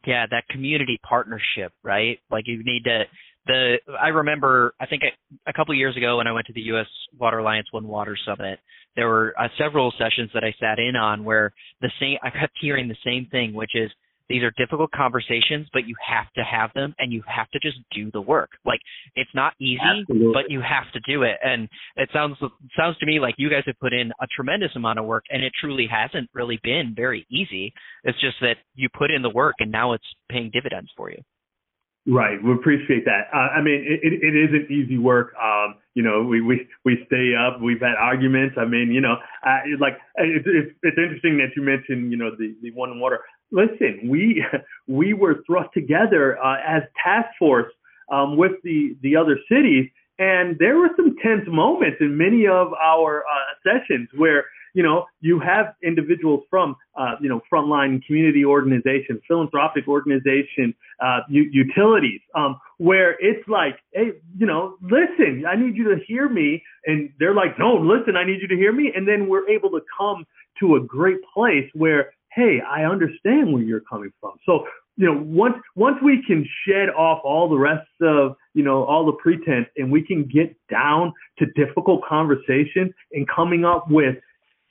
Yeah, 0.05 0.25
that 0.29 0.47
community 0.49 0.99
partnership, 1.07 1.71
right? 1.81 2.19
Like 2.29 2.47
you 2.47 2.61
need 2.63 2.83
to 2.85 3.03
the 3.45 3.77
I 3.99 4.09
remember 4.09 4.73
I 4.79 4.85
think 4.85 5.03
a, 5.03 5.49
a 5.49 5.53
couple 5.53 5.73
of 5.73 5.77
years 5.77 5.97
ago 5.97 6.17
when 6.17 6.27
I 6.27 6.31
went 6.31 6.47
to 6.47 6.53
the 6.53 6.61
U.S. 6.61 6.87
Water 7.19 7.39
Alliance 7.39 7.67
One 7.71 7.87
Water 7.87 8.17
Summit, 8.25 8.59
there 8.95 9.07
were 9.07 9.33
uh, 9.39 9.47
several 9.57 9.91
sessions 9.97 10.29
that 10.33 10.43
I 10.43 10.53
sat 10.59 10.79
in 10.79 10.95
on 10.95 11.23
where 11.23 11.53
the 11.81 11.91
same 11.99 12.17
I 12.23 12.29
kept 12.29 12.53
hearing 12.61 12.87
the 12.87 12.95
same 13.05 13.27
thing, 13.31 13.53
which 13.53 13.71
is 13.75 13.89
these 14.29 14.41
are 14.43 14.51
difficult 14.57 14.91
conversations, 14.91 15.67
but 15.73 15.85
you 15.85 15.95
have 16.07 16.31
to 16.33 16.43
have 16.43 16.71
them 16.73 16.95
and 16.97 17.11
you 17.11 17.21
have 17.27 17.49
to 17.51 17.59
just 17.59 17.77
do 17.93 18.09
the 18.11 18.21
work. 18.21 18.51
Like 18.65 18.79
it's 19.15 19.29
not 19.35 19.53
easy, 19.59 19.79
Absolutely. 19.83 20.31
but 20.33 20.49
you 20.49 20.61
have 20.61 20.91
to 20.93 20.99
do 21.11 21.23
it. 21.23 21.37
And 21.43 21.67
it 21.97 22.09
sounds 22.13 22.37
sounds 22.75 22.97
to 22.99 23.05
me 23.05 23.19
like 23.19 23.35
you 23.37 23.49
guys 23.49 23.63
have 23.65 23.79
put 23.79 23.93
in 23.93 24.11
a 24.21 24.27
tremendous 24.35 24.71
amount 24.75 24.99
of 24.99 25.05
work 25.05 25.25
and 25.29 25.43
it 25.43 25.51
truly 25.59 25.87
hasn't 25.91 26.29
really 26.33 26.59
been 26.63 26.93
very 26.95 27.27
easy. 27.29 27.73
It's 28.03 28.19
just 28.21 28.37
that 28.41 28.55
you 28.75 28.89
put 28.97 29.11
in 29.11 29.21
the 29.21 29.29
work 29.29 29.55
and 29.59 29.71
now 29.71 29.93
it's 29.93 30.07
paying 30.29 30.49
dividends 30.53 30.89
for 30.95 31.11
you. 31.11 31.21
Right. 32.05 32.41
We 32.43 32.51
appreciate 32.51 33.05
that. 33.05 33.27
Uh, 33.33 33.55
I 33.55 33.61
mean, 33.61 33.75
it, 33.87 34.01
it, 34.03 34.13
it 34.21 34.35
isn't 34.35 34.69
easy 34.69 34.97
work. 34.97 35.33
Um, 35.41 35.75
you 35.93 36.03
know, 36.03 36.21
we, 36.21 36.41
we, 36.41 36.67
we 36.83 37.01
stay 37.07 37.31
up. 37.33 37.61
We've 37.61 37.79
had 37.79 37.95
arguments. 37.97 38.55
I 38.59 38.65
mean, 38.65 38.91
you 38.91 38.99
know, 38.99 39.15
uh, 39.45 39.59
like 39.79 39.93
it's, 40.15 40.45
it's, 40.45 40.75
it's 40.83 40.97
interesting 40.97 41.37
that 41.37 41.55
you 41.55 41.61
mentioned, 41.61 42.11
you 42.11 42.17
know, 42.17 42.31
the, 42.37 42.55
the 42.61 42.71
one 42.71 42.99
water. 42.99 43.19
Listen, 43.51 44.01
we, 44.09 44.43
we 44.87 45.13
were 45.13 45.43
thrust 45.47 45.69
together, 45.73 46.37
uh, 46.43 46.57
as 46.67 46.83
task 47.01 47.29
force, 47.39 47.71
um, 48.11 48.35
with 48.35 48.53
the, 48.63 48.97
the 49.01 49.15
other 49.15 49.39
cities. 49.49 49.89
And 50.19 50.57
there 50.59 50.77
were 50.77 50.89
some 50.97 51.15
tense 51.23 51.47
moments 51.47 51.97
in 52.01 52.17
many 52.17 52.47
of 52.47 52.73
our, 52.73 53.23
uh, 53.23 53.53
sessions 53.63 54.09
where, 54.15 54.43
you 54.73 54.83
know, 54.83 55.05
you 55.21 55.39
have 55.39 55.75
individuals 55.83 56.43
from, 56.49 56.75
uh, 56.97 57.15
you 57.21 57.29
know, 57.29 57.41
frontline 57.51 58.03
community 58.05 58.43
organizations, 58.43 59.21
philanthropic 59.27 59.87
organizations, 59.87 60.73
uh, 60.99 61.19
utilities, 61.29 62.21
um, 62.35 62.59
where 62.77 63.15
it's 63.19 63.47
like, 63.47 63.77
hey, 63.91 64.11
you 64.37 64.45
know, 64.45 64.75
listen, 64.81 65.45
I 65.47 65.55
need 65.55 65.75
you 65.75 65.95
to 65.95 66.03
hear 66.05 66.27
me. 66.27 66.63
And 66.85 67.11
they're 67.19 67.35
like, 67.35 67.57
no, 67.59 67.75
listen, 67.75 68.15
I 68.17 68.25
need 68.25 68.41
you 68.41 68.47
to 68.47 68.55
hear 68.55 68.71
me. 68.71 68.91
And 68.95 69.07
then 69.07 69.27
we're 69.27 69.47
able 69.47 69.69
to 69.71 69.81
come 69.97 70.25
to 70.59 70.75
a 70.75 70.79
great 70.79 71.19
place 71.33 71.69
where, 71.73 72.13
hey, 72.33 72.59
I 72.61 72.83
understand 72.83 73.53
where 73.53 73.61
you're 73.61 73.81
coming 73.81 74.11
from. 74.19 74.33
So, 74.45 74.65
you 74.95 75.05
know, 75.07 75.19
once 75.23 75.55
once 75.75 75.97
we 76.03 76.23
can 76.25 76.47
shed 76.67 76.89
off 76.89 77.21
all 77.23 77.49
the 77.49 77.57
rest 77.57 77.87
of, 78.01 78.35
you 78.53 78.63
know, 78.63 78.83
all 78.83 79.05
the 79.05 79.13
pretense 79.13 79.67
and 79.75 79.91
we 79.91 80.05
can 80.05 80.23
get 80.31 80.55
down 80.69 81.13
to 81.39 81.45
difficult 81.55 82.03
conversation 82.07 82.93
and 83.11 83.27
coming 83.27 83.65
up 83.65 83.89
with 83.89 84.15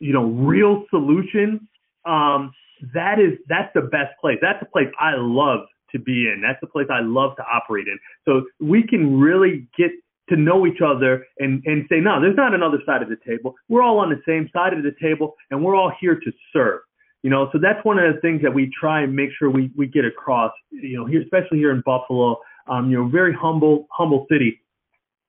you 0.03 0.13
know, 0.13 0.25
real 0.25 0.85
solutions, 0.91 1.61
um, 2.05 2.53
that 2.93 3.21
is 3.21 3.39
that's 3.49 3.73
the 3.75 3.83
best 3.83 4.19
place. 4.21 4.39
That's 4.43 4.59
the 4.59 4.67
place 4.67 4.89
I 5.01 5.13
love 5.17 5.61
to 5.93 5.99
be 6.01 6.27
in. 6.27 6.43
That's 6.43 6.61
the 6.61 6.67
place 6.67 6.89
I 6.91 7.01
love 7.01 7.37
to 7.37 7.45
operate 7.45 7.87
in. 7.87 7.99
So 8.25 8.43
we 8.61 8.83
can 8.83 9.21
really 9.21 9.69
get 9.79 9.93
to 10.29 10.37
know 10.37 10.67
each 10.67 10.81
other 10.85 11.25
and, 11.39 11.63
and 11.67 11.87
say, 11.89 12.01
no, 12.01 12.21
there's 12.21 12.37
not 12.37 12.55
another 12.55 12.79
side 12.87 13.03
of 13.03 13.09
the 13.09 13.19
table. 13.27 13.55
We're 13.69 13.83
all 13.83 13.99
on 13.99 14.11
the 14.11 14.21
same 14.27 14.49
side 14.53 14.73
of 14.73 14.83
the 14.83 14.95
table 15.01 15.35
and 15.51 15.63
we're 15.65 15.77
all 15.77 15.93
here 16.01 16.19
to 16.19 16.33
serve. 16.53 16.81
You 17.23 17.31
know, 17.31 17.49
so 17.53 17.59
that's 17.63 17.85
one 17.85 17.99
of 17.99 18.13
the 18.13 18.21
things 18.21 18.43
that 18.43 18.53
we 18.53 18.73
try 18.79 19.03
and 19.03 19.15
make 19.15 19.31
sure 19.39 19.49
we, 19.51 19.71
we 19.77 19.87
get 19.87 20.05
across, 20.05 20.53
you 20.71 20.99
know, 20.99 21.07
here, 21.07 21.23
especially 21.23 21.59
here 21.59 21.71
in 21.71 21.83
Buffalo, 21.87 22.41
um, 22.67 22.91
you 22.91 22.97
know, 22.97 23.09
very 23.09 23.33
humble, 23.33 23.87
humble 23.93 24.27
city. 24.29 24.61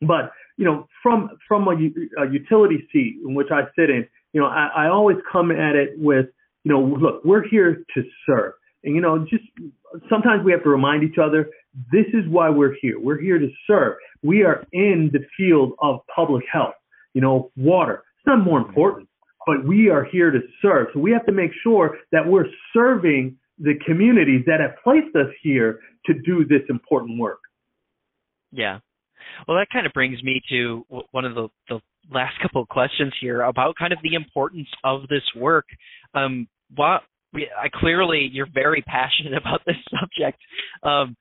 But, 0.07 0.31
you 0.57 0.65
know, 0.65 0.87
from, 1.01 1.29
from 1.47 1.67
a, 1.67 1.73
a 2.21 2.31
utility 2.31 2.87
seat 2.91 3.17
in 3.25 3.33
which 3.33 3.47
I 3.51 3.63
sit 3.77 3.89
in, 3.89 4.07
you 4.33 4.41
know, 4.41 4.47
I, 4.47 4.69
I 4.75 4.89
always 4.89 5.17
come 5.31 5.51
at 5.51 5.75
it 5.75 5.91
with, 5.97 6.27
you 6.63 6.71
know, 6.71 6.81
look, 6.81 7.23
we're 7.23 7.47
here 7.47 7.83
to 7.95 8.03
serve. 8.25 8.53
And, 8.83 8.95
you 8.95 9.01
know, 9.01 9.25
just 9.29 9.43
sometimes 10.09 10.43
we 10.43 10.51
have 10.51 10.63
to 10.63 10.69
remind 10.69 11.03
each 11.03 11.17
other, 11.17 11.49
this 11.91 12.05
is 12.13 12.27
why 12.29 12.49
we're 12.49 12.75
here. 12.81 12.99
We're 12.99 13.19
here 13.19 13.39
to 13.39 13.49
serve. 13.67 13.95
We 14.21 14.43
are 14.43 14.65
in 14.71 15.09
the 15.11 15.25
field 15.37 15.73
of 15.81 16.01
public 16.13 16.45
health, 16.51 16.75
you 17.13 17.21
know, 17.21 17.51
water. 17.55 18.03
It's 18.19 18.27
not 18.27 18.43
more 18.43 18.59
important, 18.59 19.09
but 19.45 19.65
we 19.65 19.89
are 19.89 20.03
here 20.03 20.31
to 20.31 20.39
serve. 20.61 20.87
So 20.93 20.99
we 20.99 21.11
have 21.11 21.25
to 21.25 21.31
make 21.31 21.51
sure 21.63 21.97
that 22.11 22.27
we're 22.27 22.47
serving 22.73 23.37
the 23.59 23.73
communities 23.85 24.43
that 24.47 24.59
have 24.59 24.75
placed 24.83 25.15
us 25.15 25.27
here 25.41 25.79
to 26.05 26.13
do 26.13 26.45
this 26.45 26.61
important 26.69 27.19
work. 27.19 27.39
Yeah. 28.51 28.79
Well, 29.47 29.57
that 29.57 29.67
kind 29.71 29.85
of 29.85 29.93
brings 29.93 30.21
me 30.23 30.41
to 30.49 30.85
one 31.11 31.25
of 31.25 31.35
the, 31.35 31.47
the 31.69 31.79
last 32.11 32.33
couple 32.41 32.61
of 32.61 32.67
questions 32.69 33.13
here 33.21 33.41
about 33.41 33.75
kind 33.77 33.93
of 33.93 33.99
the 34.03 34.15
importance 34.15 34.67
of 34.83 35.01
this 35.07 35.23
work. 35.35 35.65
Um, 36.13 36.47
why, 36.75 36.99
I 37.35 37.69
clearly 37.73 38.29
you're 38.31 38.47
very 38.53 38.81
passionate 38.87 39.37
about 39.37 39.61
this 39.65 39.77
subject. 39.89 40.39
Um, 40.83 41.15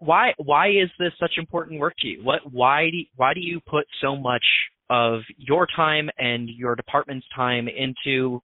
why 0.00 0.32
why 0.38 0.68
is 0.68 0.90
this 0.98 1.12
such 1.20 1.32
important 1.36 1.78
work 1.78 1.94
to 2.00 2.08
you? 2.08 2.24
What 2.24 2.40
why 2.50 2.90
do 2.90 2.98
why 3.16 3.34
do 3.34 3.40
you 3.40 3.60
put 3.68 3.86
so 4.00 4.16
much 4.16 4.44
of 4.90 5.20
your 5.36 5.66
time 5.76 6.08
and 6.18 6.48
your 6.48 6.74
department's 6.74 7.26
time 7.34 7.68
into 7.68 8.40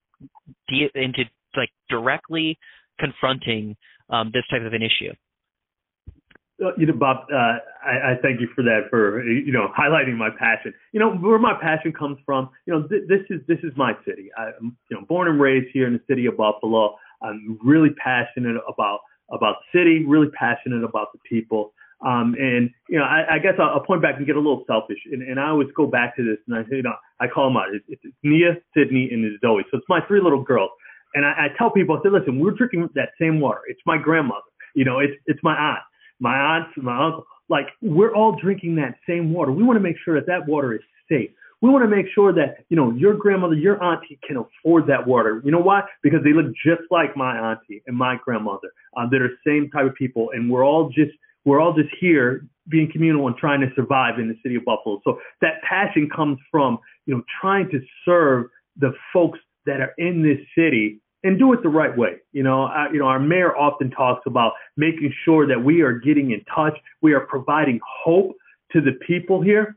into 0.68 1.22
like 1.56 1.70
directly 1.88 2.58
confronting 2.98 3.76
um, 4.10 4.30
this 4.32 4.44
type 4.50 4.62
of 4.64 4.72
an 4.72 4.82
issue? 4.82 5.12
Uh, 6.62 6.70
you 6.76 6.86
know, 6.86 6.92
Bob, 6.92 7.26
uh, 7.32 7.58
I, 7.84 8.12
I 8.12 8.14
thank 8.22 8.40
you 8.40 8.48
for 8.54 8.62
that, 8.62 8.82
for 8.90 9.24
you 9.24 9.52
know, 9.52 9.68
highlighting 9.76 10.16
my 10.16 10.30
passion. 10.30 10.72
You 10.92 11.00
know, 11.00 11.12
where 11.12 11.38
my 11.38 11.54
passion 11.60 11.92
comes 11.92 12.18
from. 12.24 12.50
You 12.66 12.74
know, 12.74 12.86
th- 12.86 13.02
this 13.08 13.20
is 13.30 13.40
this 13.48 13.58
is 13.62 13.72
my 13.76 13.94
city. 14.06 14.30
I'm 14.36 14.76
you 14.90 14.96
know 14.96 15.04
born 15.06 15.28
and 15.28 15.40
raised 15.40 15.68
here 15.72 15.86
in 15.86 15.94
the 15.94 16.00
city 16.08 16.26
of 16.26 16.36
Buffalo. 16.36 16.96
I'm 17.22 17.58
really 17.64 17.90
passionate 17.90 18.56
about 18.68 19.00
about 19.30 19.56
the 19.60 19.78
city. 19.78 20.04
Really 20.04 20.28
passionate 20.38 20.84
about 20.84 21.08
the 21.12 21.18
people. 21.28 21.72
Um, 22.04 22.34
and 22.38 22.70
you 22.88 22.98
know, 22.98 23.04
I, 23.04 23.34
I 23.34 23.38
guess 23.38 23.54
I'll, 23.58 23.70
I'll 23.70 23.84
point 23.84 24.02
back 24.02 24.16
and 24.16 24.26
get 24.26 24.36
a 24.36 24.40
little 24.40 24.64
selfish, 24.66 24.98
and, 25.10 25.22
and 25.22 25.40
I 25.40 25.48
always 25.48 25.68
go 25.76 25.86
back 25.86 26.16
to 26.16 26.24
this, 26.24 26.38
and 26.46 26.56
I 26.56 26.74
you 26.74 26.82
know, 26.82 26.94
I 27.20 27.28
call 27.28 27.48
them 27.48 27.56
out. 27.56 27.66
It's, 27.72 27.84
it's 27.88 28.14
Nia, 28.22 28.56
Sydney, 28.76 29.08
and 29.10 29.24
Zoe. 29.40 29.64
So 29.70 29.78
it's 29.78 29.88
my 29.88 30.00
three 30.06 30.20
little 30.20 30.42
girls. 30.42 30.70
And 31.14 31.26
I, 31.26 31.30
I 31.30 31.48
tell 31.58 31.70
people, 31.70 31.98
I 31.98 32.02
say, 32.02 32.08
listen, 32.08 32.40
we're 32.40 32.52
drinking 32.52 32.88
that 32.94 33.10
same 33.20 33.38
water. 33.38 33.60
It's 33.68 33.82
my 33.84 33.98
grandmother. 33.98 34.40
You 34.74 34.84
know, 34.84 34.98
it's 34.98 35.12
it's 35.26 35.40
my 35.42 35.54
aunt 35.54 35.82
my 36.22 36.36
aunts, 36.36 36.70
my 36.76 37.06
uncle, 37.06 37.26
like 37.48 37.66
we're 37.82 38.14
all 38.14 38.36
drinking 38.40 38.76
that 38.76 38.94
same 39.08 39.32
water. 39.32 39.50
We 39.50 39.64
want 39.64 39.76
to 39.76 39.82
make 39.82 39.96
sure 40.04 40.14
that 40.14 40.26
that 40.28 40.46
water 40.46 40.72
is 40.72 40.80
safe. 41.10 41.30
We 41.60 41.68
want 41.68 41.84
to 41.84 41.96
make 41.96 42.06
sure 42.14 42.32
that, 42.32 42.64
you 42.70 42.76
know, 42.76 42.92
your 42.92 43.14
grandmother, 43.14 43.54
your 43.54 43.82
auntie 43.82 44.18
can 44.26 44.36
afford 44.36 44.86
that 44.86 45.06
water. 45.06 45.42
You 45.44 45.50
know 45.50 45.60
why? 45.60 45.82
Because 46.02 46.20
they 46.24 46.32
look 46.32 46.46
just 46.64 46.82
like 46.90 47.16
my 47.16 47.36
auntie 47.36 47.82
and 47.86 47.96
my 47.96 48.16
grandmother. 48.24 48.68
Uh, 48.96 49.06
they're 49.10 49.28
the 49.28 49.36
same 49.46 49.68
type 49.70 49.86
of 49.86 49.94
people. 49.94 50.30
And 50.32 50.50
we're 50.50 50.64
all 50.64 50.88
just, 50.88 51.12
we're 51.44 51.60
all 51.60 51.72
just 51.72 51.92
here 52.00 52.46
being 52.68 52.90
communal 52.90 53.26
and 53.26 53.36
trying 53.36 53.60
to 53.60 53.68
survive 53.74 54.18
in 54.18 54.28
the 54.28 54.36
city 54.44 54.54
of 54.56 54.64
Buffalo. 54.64 55.00
So 55.04 55.18
that 55.40 55.62
passion 55.68 56.08
comes 56.14 56.38
from, 56.50 56.78
you 57.06 57.14
know, 57.14 57.22
trying 57.40 57.68
to 57.70 57.80
serve 58.04 58.46
the 58.76 58.92
folks 59.12 59.40
that 59.66 59.80
are 59.80 59.94
in 59.98 60.22
this 60.22 60.38
city 60.56 61.00
and 61.24 61.38
do 61.38 61.52
it 61.52 61.62
the 61.62 61.68
right 61.68 61.96
way. 61.96 62.16
You 62.32 62.42
know, 62.42 62.64
uh, 62.64 62.86
you 62.92 62.98
know, 62.98 63.06
our 63.06 63.20
mayor 63.20 63.56
often 63.56 63.90
talks 63.90 64.22
about 64.26 64.52
making 64.76 65.12
sure 65.24 65.46
that 65.46 65.62
we 65.62 65.82
are 65.82 65.92
getting 65.92 66.32
in 66.32 66.44
touch, 66.54 66.76
we 67.00 67.12
are 67.14 67.20
providing 67.20 67.80
hope 68.04 68.36
to 68.72 68.80
the 68.80 68.92
people 69.06 69.40
here, 69.40 69.76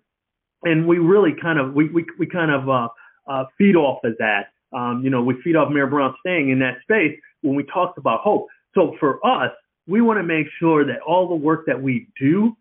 and 0.64 0.88
we 0.88 0.98
really 0.98 1.34
kind 1.40 1.60
of 1.60 1.74
we 1.74 1.90
we 1.90 2.06
we 2.18 2.26
kind 2.26 2.52
of 2.52 2.70
uh, 2.70 2.88
uh, 3.28 3.46
feed 3.58 3.76
off 3.76 4.04
of 4.04 4.14
that. 4.20 4.48
Um, 4.76 5.02
you 5.04 5.10
know, 5.10 5.24
we 5.24 5.40
feed 5.44 5.56
off 5.56 5.72
Mayor 5.72 5.88
Brown 5.88 6.16
staying 6.20 6.50
in 6.50 6.60
that 6.60 6.78
space 6.82 7.18
when 7.42 7.56
we 7.56 7.64
talked 7.64 7.98
about 7.98 8.22
hope. 8.22 8.48
So 8.74 8.96
for 9.00 9.26
us, 9.26 9.52
we 9.88 10.02
want 10.02 10.20
to 10.20 10.24
make 10.24 10.48
sure 10.60 10.86
that 10.86 11.00
all 11.02 11.30
the 11.30 11.36
work 11.36 11.66
that 11.68 11.82
we 11.82 12.08
do 12.20 12.56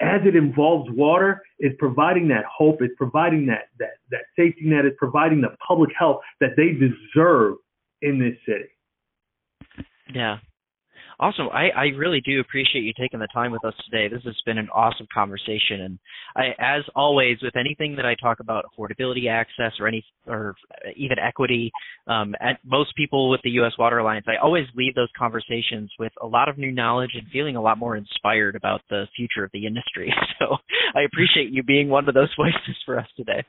as 0.00 0.20
it 0.24 0.36
involves 0.36 0.90
water, 0.90 1.42
is 1.58 1.72
providing 1.78 2.28
that 2.28 2.44
hope, 2.44 2.82
is 2.82 2.90
providing 2.96 3.46
that 3.46 3.68
that 3.78 3.98
that 4.10 4.22
safety 4.36 4.64
net, 4.64 4.86
is 4.86 4.92
providing 4.98 5.40
the 5.40 5.54
public 5.66 5.90
health 5.98 6.20
that 6.40 6.50
they 6.56 6.72
deserve 6.72 7.56
in 8.02 8.18
this 8.18 8.38
city. 8.46 8.68
Yeah. 10.14 10.38
Awesome. 11.18 11.48
I, 11.50 11.68
I 11.74 11.84
really 11.96 12.20
do 12.20 12.40
appreciate 12.40 12.82
you 12.82 12.92
taking 12.98 13.20
the 13.20 13.28
time 13.32 13.50
with 13.50 13.64
us 13.64 13.72
today. 13.88 14.14
This 14.14 14.22
has 14.24 14.36
been 14.44 14.58
an 14.58 14.68
awesome 14.68 15.06
conversation. 15.12 15.80
And 15.80 15.98
I, 16.36 16.48
as 16.58 16.82
always, 16.94 17.38
with 17.42 17.56
anything 17.56 17.96
that 17.96 18.04
I 18.04 18.14
talk 18.16 18.40
about 18.40 18.66
affordability, 18.66 19.30
access, 19.30 19.72
or 19.80 19.88
any, 19.88 20.04
or 20.26 20.54
even 20.94 21.18
equity, 21.18 21.72
um, 22.06 22.34
at 22.38 22.58
most 22.66 22.94
people 22.96 23.30
with 23.30 23.40
the 23.44 23.50
U.S. 23.52 23.72
Water 23.78 23.98
Alliance, 23.98 24.26
I 24.28 24.36
always 24.42 24.66
leave 24.74 24.94
those 24.94 25.08
conversations 25.18 25.90
with 25.98 26.12
a 26.20 26.26
lot 26.26 26.50
of 26.50 26.58
new 26.58 26.70
knowledge 26.70 27.12
and 27.14 27.26
feeling 27.32 27.56
a 27.56 27.62
lot 27.62 27.78
more 27.78 27.96
inspired 27.96 28.54
about 28.54 28.82
the 28.90 29.06
future 29.16 29.42
of 29.42 29.50
the 29.52 29.66
industry. 29.66 30.12
So 30.38 30.56
I 30.94 31.00
appreciate 31.00 31.50
you 31.50 31.62
being 31.62 31.88
one 31.88 32.06
of 32.10 32.14
those 32.14 32.28
voices 32.36 32.76
for 32.84 32.98
us 32.98 33.06
today. 33.16 33.42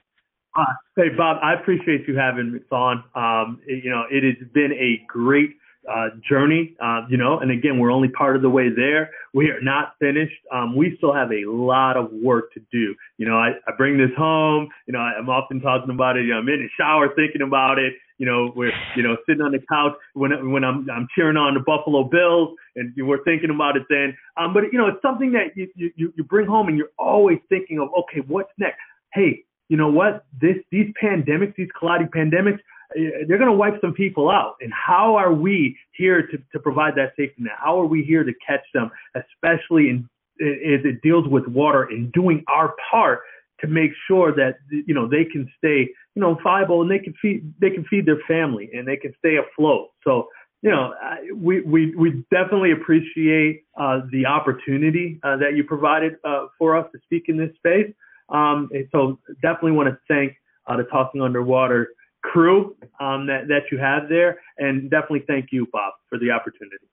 Uh, 0.58 0.66
hey, 0.96 1.10
Bob, 1.16 1.38
I 1.44 1.54
appreciate 1.54 2.08
you 2.08 2.18
having 2.18 2.54
me 2.54 2.60
on. 2.72 3.04
Um, 3.14 3.62
you 3.68 3.92
know, 3.92 4.04
it 4.10 4.24
has 4.24 4.48
been 4.54 4.72
a 4.74 5.06
great 5.08 5.52
uh, 5.88 6.10
journey, 6.28 6.76
uh, 6.82 7.02
you 7.10 7.16
know, 7.16 7.40
and 7.40 7.52
again, 7.52 7.78
we're 7.78 7.92
only 7.92 8.10
part 8.10 8.36
of 8.36 8.42
the 8.42 8.50
way 8.50 8.68
there. 8.76 9.12
We 9.34 9.52
are 9.52 9.62
not 9.62 9.94
finished. 10.00 10.34
Um, 10.52 10.76
we 10.76 10.96
still 10.98 11.14
have 11.14 11.32
a 11.32 11.46
lot 11.46 11.96
of 11.96 12.12
work 12.12 12.52
to 12.54 12.60
do. 12.72 12.96
You 13.18 13.28
know, 13.28 13.38
I, 13.38 13.52
I 13.68 13.72
bring 13.78 13.98
this 13.98 14.10
home, 14.18 14.68
you 14.88 14.94
know, 14.94 15.00
I, 15.00 15.14
I'm 15.18 15.30
often 15.30 15.62
talking 15.62 15.92
about 15.92 16.18
it. 16.18 16.26
You 16.26 16.32
know, 16.32 16.40
I'm 16.40 16.50
in 16.50 16.60
the 16.60 16.70
shower 16.76 17.08
thinking 17.16 17.42
about 17.42 17.78
it. 17.78 17.94
You 18.18 18.26
know, 18.26 18.52
we're, 18.56 18.74
you 18.96 19.04
know, 19.04 19.16
sitting 19.28 19.44
on 19.44 19.52
the 19.52 19.60
couch 19.70 19.94
when, 20.14 20.52
when 20.52 20.64
I'm, 20.64 20.90
I'm 20.90 21.08
cheering 21.16 21.38
on 21.38 21.54
the 21.54 21.60
Buffalo 21.60 22.04
Bills 22.04 22.58
and 22.76 22.92
we're 22.98 23.24
thinking 23.24 23.52
about 23.52 23.78
it 23.78 23.84
then. 23.92 24.18
Um, 24.38 24.56
but, 24.56 24.64
you 24.74 24.80
know, 24.80 24.88
it's 24.88 25.02
something 25.04 25.32
that 25.34 25.56
you, 25.56 25.70
you, 25.76 26.12
you 26.18 26.24
bring 26.24 26.48
home 26.48 26.68
and 26.68 26.78
you're 26.78 26.90
always 26.98 27.38
thinking 27.48 27.80
of, 27.80 27.90
okay, 27.96 28.26
what's 28.28 28.50
next? 28.58 28.80
Hey, 29.14 29.46
you 29.70 29.78
know 29.78 29.90
what? 29.90 30.26
This 30.40 30.58
these 30.72 30.94
pandemics, 31.02 31.56
these 31.56 31.70
colliding 31.78 32.08
pandemics, 32.08 32.60
eh, 32.98 33.26
they're 33.28 33.38
going 33.38 33.52
to 33.52 33.58
wipe 33.58 33.80
some 33.82 33.94
people 33.94 34.30
out. 34.30 34.56
And 34.62 34.72
how 34.74 35.16
are 35.16 35.34
we 35.34 35.78
here 35.92 36.26
to, 36.28 36.38
to 36.52 36.60
provide 36.60 36.96
that 36.96 37.14
safety 37.18 37.44
net? 37.44 37.54
How 37.58 37.80
are 37.80 37.86
we 37.86 38.04
here 38.04 38.24
to 38.24 38.34
catch 38.46 38.66
them, 38.74 38.92
especially 39.16 39.90
in, 39.90 40.10
as 40.42 40.86
it 40.86 41.02
deals 41.02 41.28
with 41.28 41.48
water 41.48 41.84
and 41.84 42.12
doing 42.12 42.44
our 42.48 42.76
part 42.90 43.22
to 43.62 43.68
make 43.68 43.92
sure 44.08 44.32
that 44.36 44.58
you 44.70 44.94
know 44.94 45.08
they 45.08 45.26
can 45.26 45.52
stay 45.58 45.90
you 46.16 46.22
know 46.22 46.38
viable 46.44 46.82
and 46.82 46.92
they 46.92 47.00
can 47.00 47.14
feed 47.22 47.54
they 47.60 47.72
can 47.72 47.84
feed 47.86 48.06
their 48.06 48.22
family 48.28 48.70
and 48.74 48.88
they 48.88 48.98
can 48.98 49.14
stay 49.20 49.38
afloat. 49.38 49.90
So 50.04 50.30
you 50.64 50.72
know, 50.72 50.94
we, 51.36 51.62
we, 51.62 51.96
we 51.96 52.26
definitely 52.32 52.72
appreciate 52.72 53.66
uh, 53.80 54.02
the 54.12 54.26
opportunity 54.26 55.20
uh, 55.24 55.38
that 55.38 55.56
you 55.56 55.64
provided 55.64 56.16
uh, 56.24 56.48
for 56.58 56.76
us 56.76 56.88
to 56.94 57.00
speak 57.04 57.26
in 57.28 57.38
this 57.38 57.56
space. 57.56 57.94
Um, 58.30 58.70
so 58.92 59.20
definitely 59.42 59.72
want 59.72 59.90
to 59.90 59.98
thank 60.08 60.34
uh, 60.68 60.78
the 60.78 60.84
Talking 60.84 61.22
Underwater 61.22 61.90
crew 62.24 62.76
um, 63.00 63.28
that, 63.28 63.48
that 63.48 63.72
you 63.72 63.78
have 63.78 64.10
there. 64.10 64.40
And 64.58 64.90
definitely 64.90 65.24
thank 65.28 65.48
you, 65.52 65.68
Bob, 65.72 65.94
for 66.10 66.18
the 66.20 66.32
opportunity. 66.32 66.86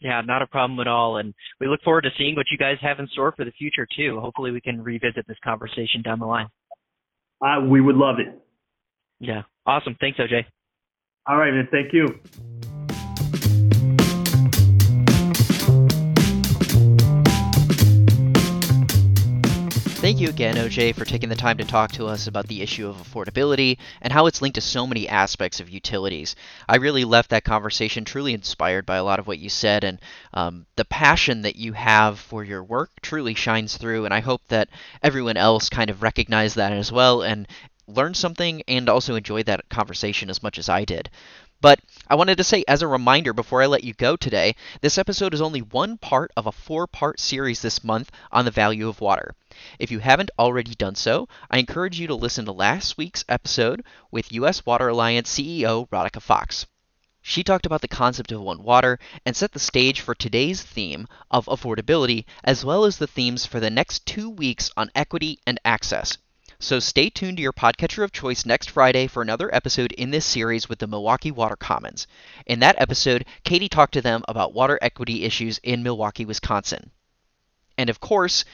Yeah, 0.00 0.22
not 0.22 0.42
a 0.42 0.46
problem 0.46 0.80
at 0.80 0.86
all. 0.86 1.18
And 1.18 1.34
we 1.60 1.66
look 1.66 1.82
forward 1.82 2.02
to 2.02 2.10
seeing 2.16 2.34
what 2.34 2.46
you 2.50 2.56
guys 2.56 2.76
have 2.80 2.98
in 3.00 3.06
store 3.08 3.32
for 3.36 3.44
the 3.44 3.52
future, 3.52 3.86
too. 3.96 4.18
Hopefully, 4.20 4.50
we 4.50 4.60
can 4.60 4.82
revisit 4.82 5.26
this 5.28 5.36
conversation 5.44 6.02
down 6.02 6.18
the 6.18 6.26
line. 6.26 6.46
Uh, 7.44 7.60
we 7.68 7.80
would 7.80 7.96
love 7.96 8.16
it. 8.18 8.40
Yeah. 9.18 9.42
Awesome. 9.66 9.96
Thanks, 10.00 10.18
OJ. 10.18 10.44
All 11.26 11.36
right, 11.36 11.52
man. 11.52 11.68
Thank 11.70 11.92
you. 11.92 12.18
Thank 20.10 20.22
you 20.22 20.28
again, 20.28 20.56
OJ, 20.56 20.96
for 20.96 21.04
taking 21.04 21.28
the 21.28 21.36
time 21.36 21.58
to 21.58 21.64
talk 21.64 21.92
to 21.92 22.08
us 22.08 22.26
about 22.26 22.48
the 22.48 22.62
issue 22.62 22.88
of 22.88 22.96
affordability 22.96 23.78
and 24.02 24.12
how 24.12 24.26
it's 24.26 24.42
linked 24.42 24.56
to 24.56 24.60
so 24.60 24.84
many 24.84 25.08
aspects 25.08 25.60
of 25.60 25.70
utilities. 25.70 26.34
I 26.68 26.78
really 26.78 27.04
left 27.04 27.30
that 27.30 27.44
conversation 27.44 28.04
truly 28.04 28.34
inspired 28.34 28.86
by 28.86 28.96
a 28.96 29.04
lot 29.04 29.20
of 29.20 29.28
what 29.28 29.38
you 29.38 29.48
said, 29.48 29.84
and 29.84 30.00
um, 30.34 30.66
the 30.74 30.84
passion 30.84 31.42
that 31.42 31.54
you 31.54 31.74
have 31.74 32.18
for 32.18 32.42
your 32.42 32.64
work 32.64 32.90
truly 33.02 33.34
shines 33.34 33.76
through. 33.76 34.04
And 34.04 34.12
I 34.12 34.18
hope 34.18 34.42
that 34.48 34.68
everyone 35.00 35.36
else 35.36 35.68
kind 35.68 35.90
of 35.90 36.02
recognized 36.02 36.56
that 36.56 36.72
as 36.72 36.90
well 36.90 37.22
and 37.22 37.46
learned 37.86 38.16
something 38.16 38.64
and 38.66 38.88
also 38.88 39.14
enjoyed 39.14 39.46
that 39.46 39.68
conversation 39.68 40.28
as 40.28 40.42
much 40.42 40.58
as 40.58 40.68
I 40.68 40.84
did. 40.84 41.08
But 41.62 41.80
I 42.08 42.14
wanted 42.14 42.38
to 42.38 42.44
say, 42.44 42.64
as 42.66 42.80
a 42.80 42.88
reminder 42.88 43.34
before 43.34 43.60
I 43.60 43.66
let 43.66 43.84
you 43.84 43.92
go 43.92 44.16
today, 44.16 44.54
this 44.80 44.96
episode 44.96 45.34
is 45.34 45.42
only 45.42 45.60
one 45.60 45.98
part 45.98 46.30
of 46.34 46.46
a 46.46 46.52
four 46.52 46.86
part 46.86 47.20
series 47.20 47.60
this 47.60 47.84
month 47.84 48.10
on 48.32 48.46
the 48.46 48.50
value 48.50 48.88
of 48.88 49.02
water. 49.02 49.34
If 49.78 49.90
you 49.90 49.98
haven't 49.98 50.30
already 50.38 50.74
done 50.74 50.94
so, 50.94 51.28
I 51.50 51.58
encourage 51.58 52.00
you 52.00 52.06
to 52.06 52.14
listen 52.14 52.46
to 52.46 52.52
last 52.52 52.96
week's 52.96 53.26
episode 53.28 53.84
with 54.10 54.32
U.S. 54.32 54.64
Water 54.64 54.88
Alliance 54.88 55.30
CEO 55.30 55.86
Radhika 55.90 56.22
Fox. 56.22 56.64
She 57.20 57.44
talked 57.44 57.66
about 57.66 57.82
the 57.82 57.88
concept 57.88 58.32
of 58.32 58.40
One 58.40 58.62
Water 58.62 58.98
and 59.26 59.36
set 59.36 59.52
the 59.52 59.58
stage 59.58 60.00
for 60.00 60.14
today's 60.14 60.62
theme 60.62 61.06
of 61.30 61.44
affordability, 61.44 62.24
as 62.42 62.64
well 62.64 62.86
as 62.86 62.96
the 62.96 63.06
themes 63.06 63.44
for 63.44 63.60
the 63.60 63.68
next 63.68 64.06
two 64.06 64.30
weeks 64.30 64.70
on 64.78 64.90
equity 64.94 65.38
and 65.46 65.60
access. 65.66 66.16
So 66.62 66.78
stay 66.78 67.08
tuned 67.08 67.38
to 67.38 67.42
your 67.42 67.54
podcatcher 67.54 68.04
of 68.04 68.12
choice 68.12 68.44
next 68.44 68.68
Friday 68.68 69.06
for 69.06 69.22
another 69.22 69.48
episode 69.54 69.92
in 69.92 70.10
this 70.10 70.26
series 70.26 70.68
with 70.68 70.78
the 70.78 70.86
Milwaukee 70.86 71.30
Water 71.30 71.56
Commons. 71.56 72.06
In 72.44 72.60
that 72.60 72.78
episode, 72.78 73.24
Katie 73.44 73.70
talked 73.70 73.94
to 73.94 74.02
them 74.02 74.22
about 74.28 74.52
water 74.52 74.78
equity 74.82 75.24
issues 75.24 75.56
in 75.62 75.82
Milwaukee, 75.82 76.26
Wisconsin. 76.26 76.90
And 77.78 77.88
of 77.88 77.98
course, 77.98 78.44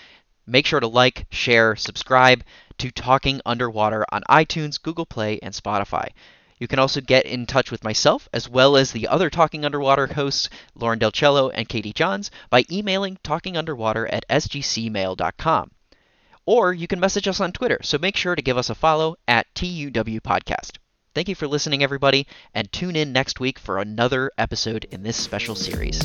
make 0.46 0.66
sure 0.66 0.78
to 0.78 0.86
like, 0.86 1.26
share, 1.32 1.74
subscribe 1.74 2.44
to 2.78 2.92
Talking 2.92 3.40
Underwater 3.44 4.06
on 4.12 4.22
iTunes, 4.30 4.80
Google 4.80 5.06
Play, 5.06 5.40
and 5.42 5.52
Spotify. 5.52 6.10
You 6.58 6.68
can 6.68 6.78
also 6.78 7.00
get 7.00 7.26
in 7.26 7.44
touch 7.44 7.72
with 7.72 7.82
myself 7.82 8.28
as 8.32 8.48
well 8.48 8.76
as 8.76 8.92
the 8.92 9.08
other 9.08 9.30
Talking 9.30 9.64
Underwater 9.64 10.06
hosts, 10.06 10.48
Lauren 10.76 11.00
Del 11.00 11.10
Ciello 11.10 11.50
and 11.52 11.68
Katie 11.68 11.92
Johns, 11.92 12.30
by 12.50 12.64
emailing 12.70 13.18
talkingunderwater 13.24 14.08
at 14.12 14.24
sgcmail.com 14.28 15.72
or 16.46 16.72
you 16.72 16.86
can 16.86 17.00
message 17.00 17.28
us 17.28 17.40
on 17.40 17.52
Twitter. 17.52 17.78
So 17.82 17.98
make 17.98 18.16
sure 18.16 18.34
to 18.34 18.42
give 18.42 18.56
us 18.56 18.70
a 18.70 18.74
follow 18.74 19.16
at 19.28 19.52
TUW 19.54 20.20
Podcast. 20.20 20.78
Thank 21.14 21.28
you 21.28 21.34
for 21.34 21.48
listening, 21.48 21.82
everybody, 21.82 22.26
and 22.54 22.70
tune 22.72 22.94
in 22.94 23.12
next 23.12 23.40
week 23.40 23.58
for 23.58 23.78
another 23.78 24.30
episode 24.38 24.84
in 24.90 25.02
this 25.02 25.16
special 25.16 25.54
series. 25.54 26.02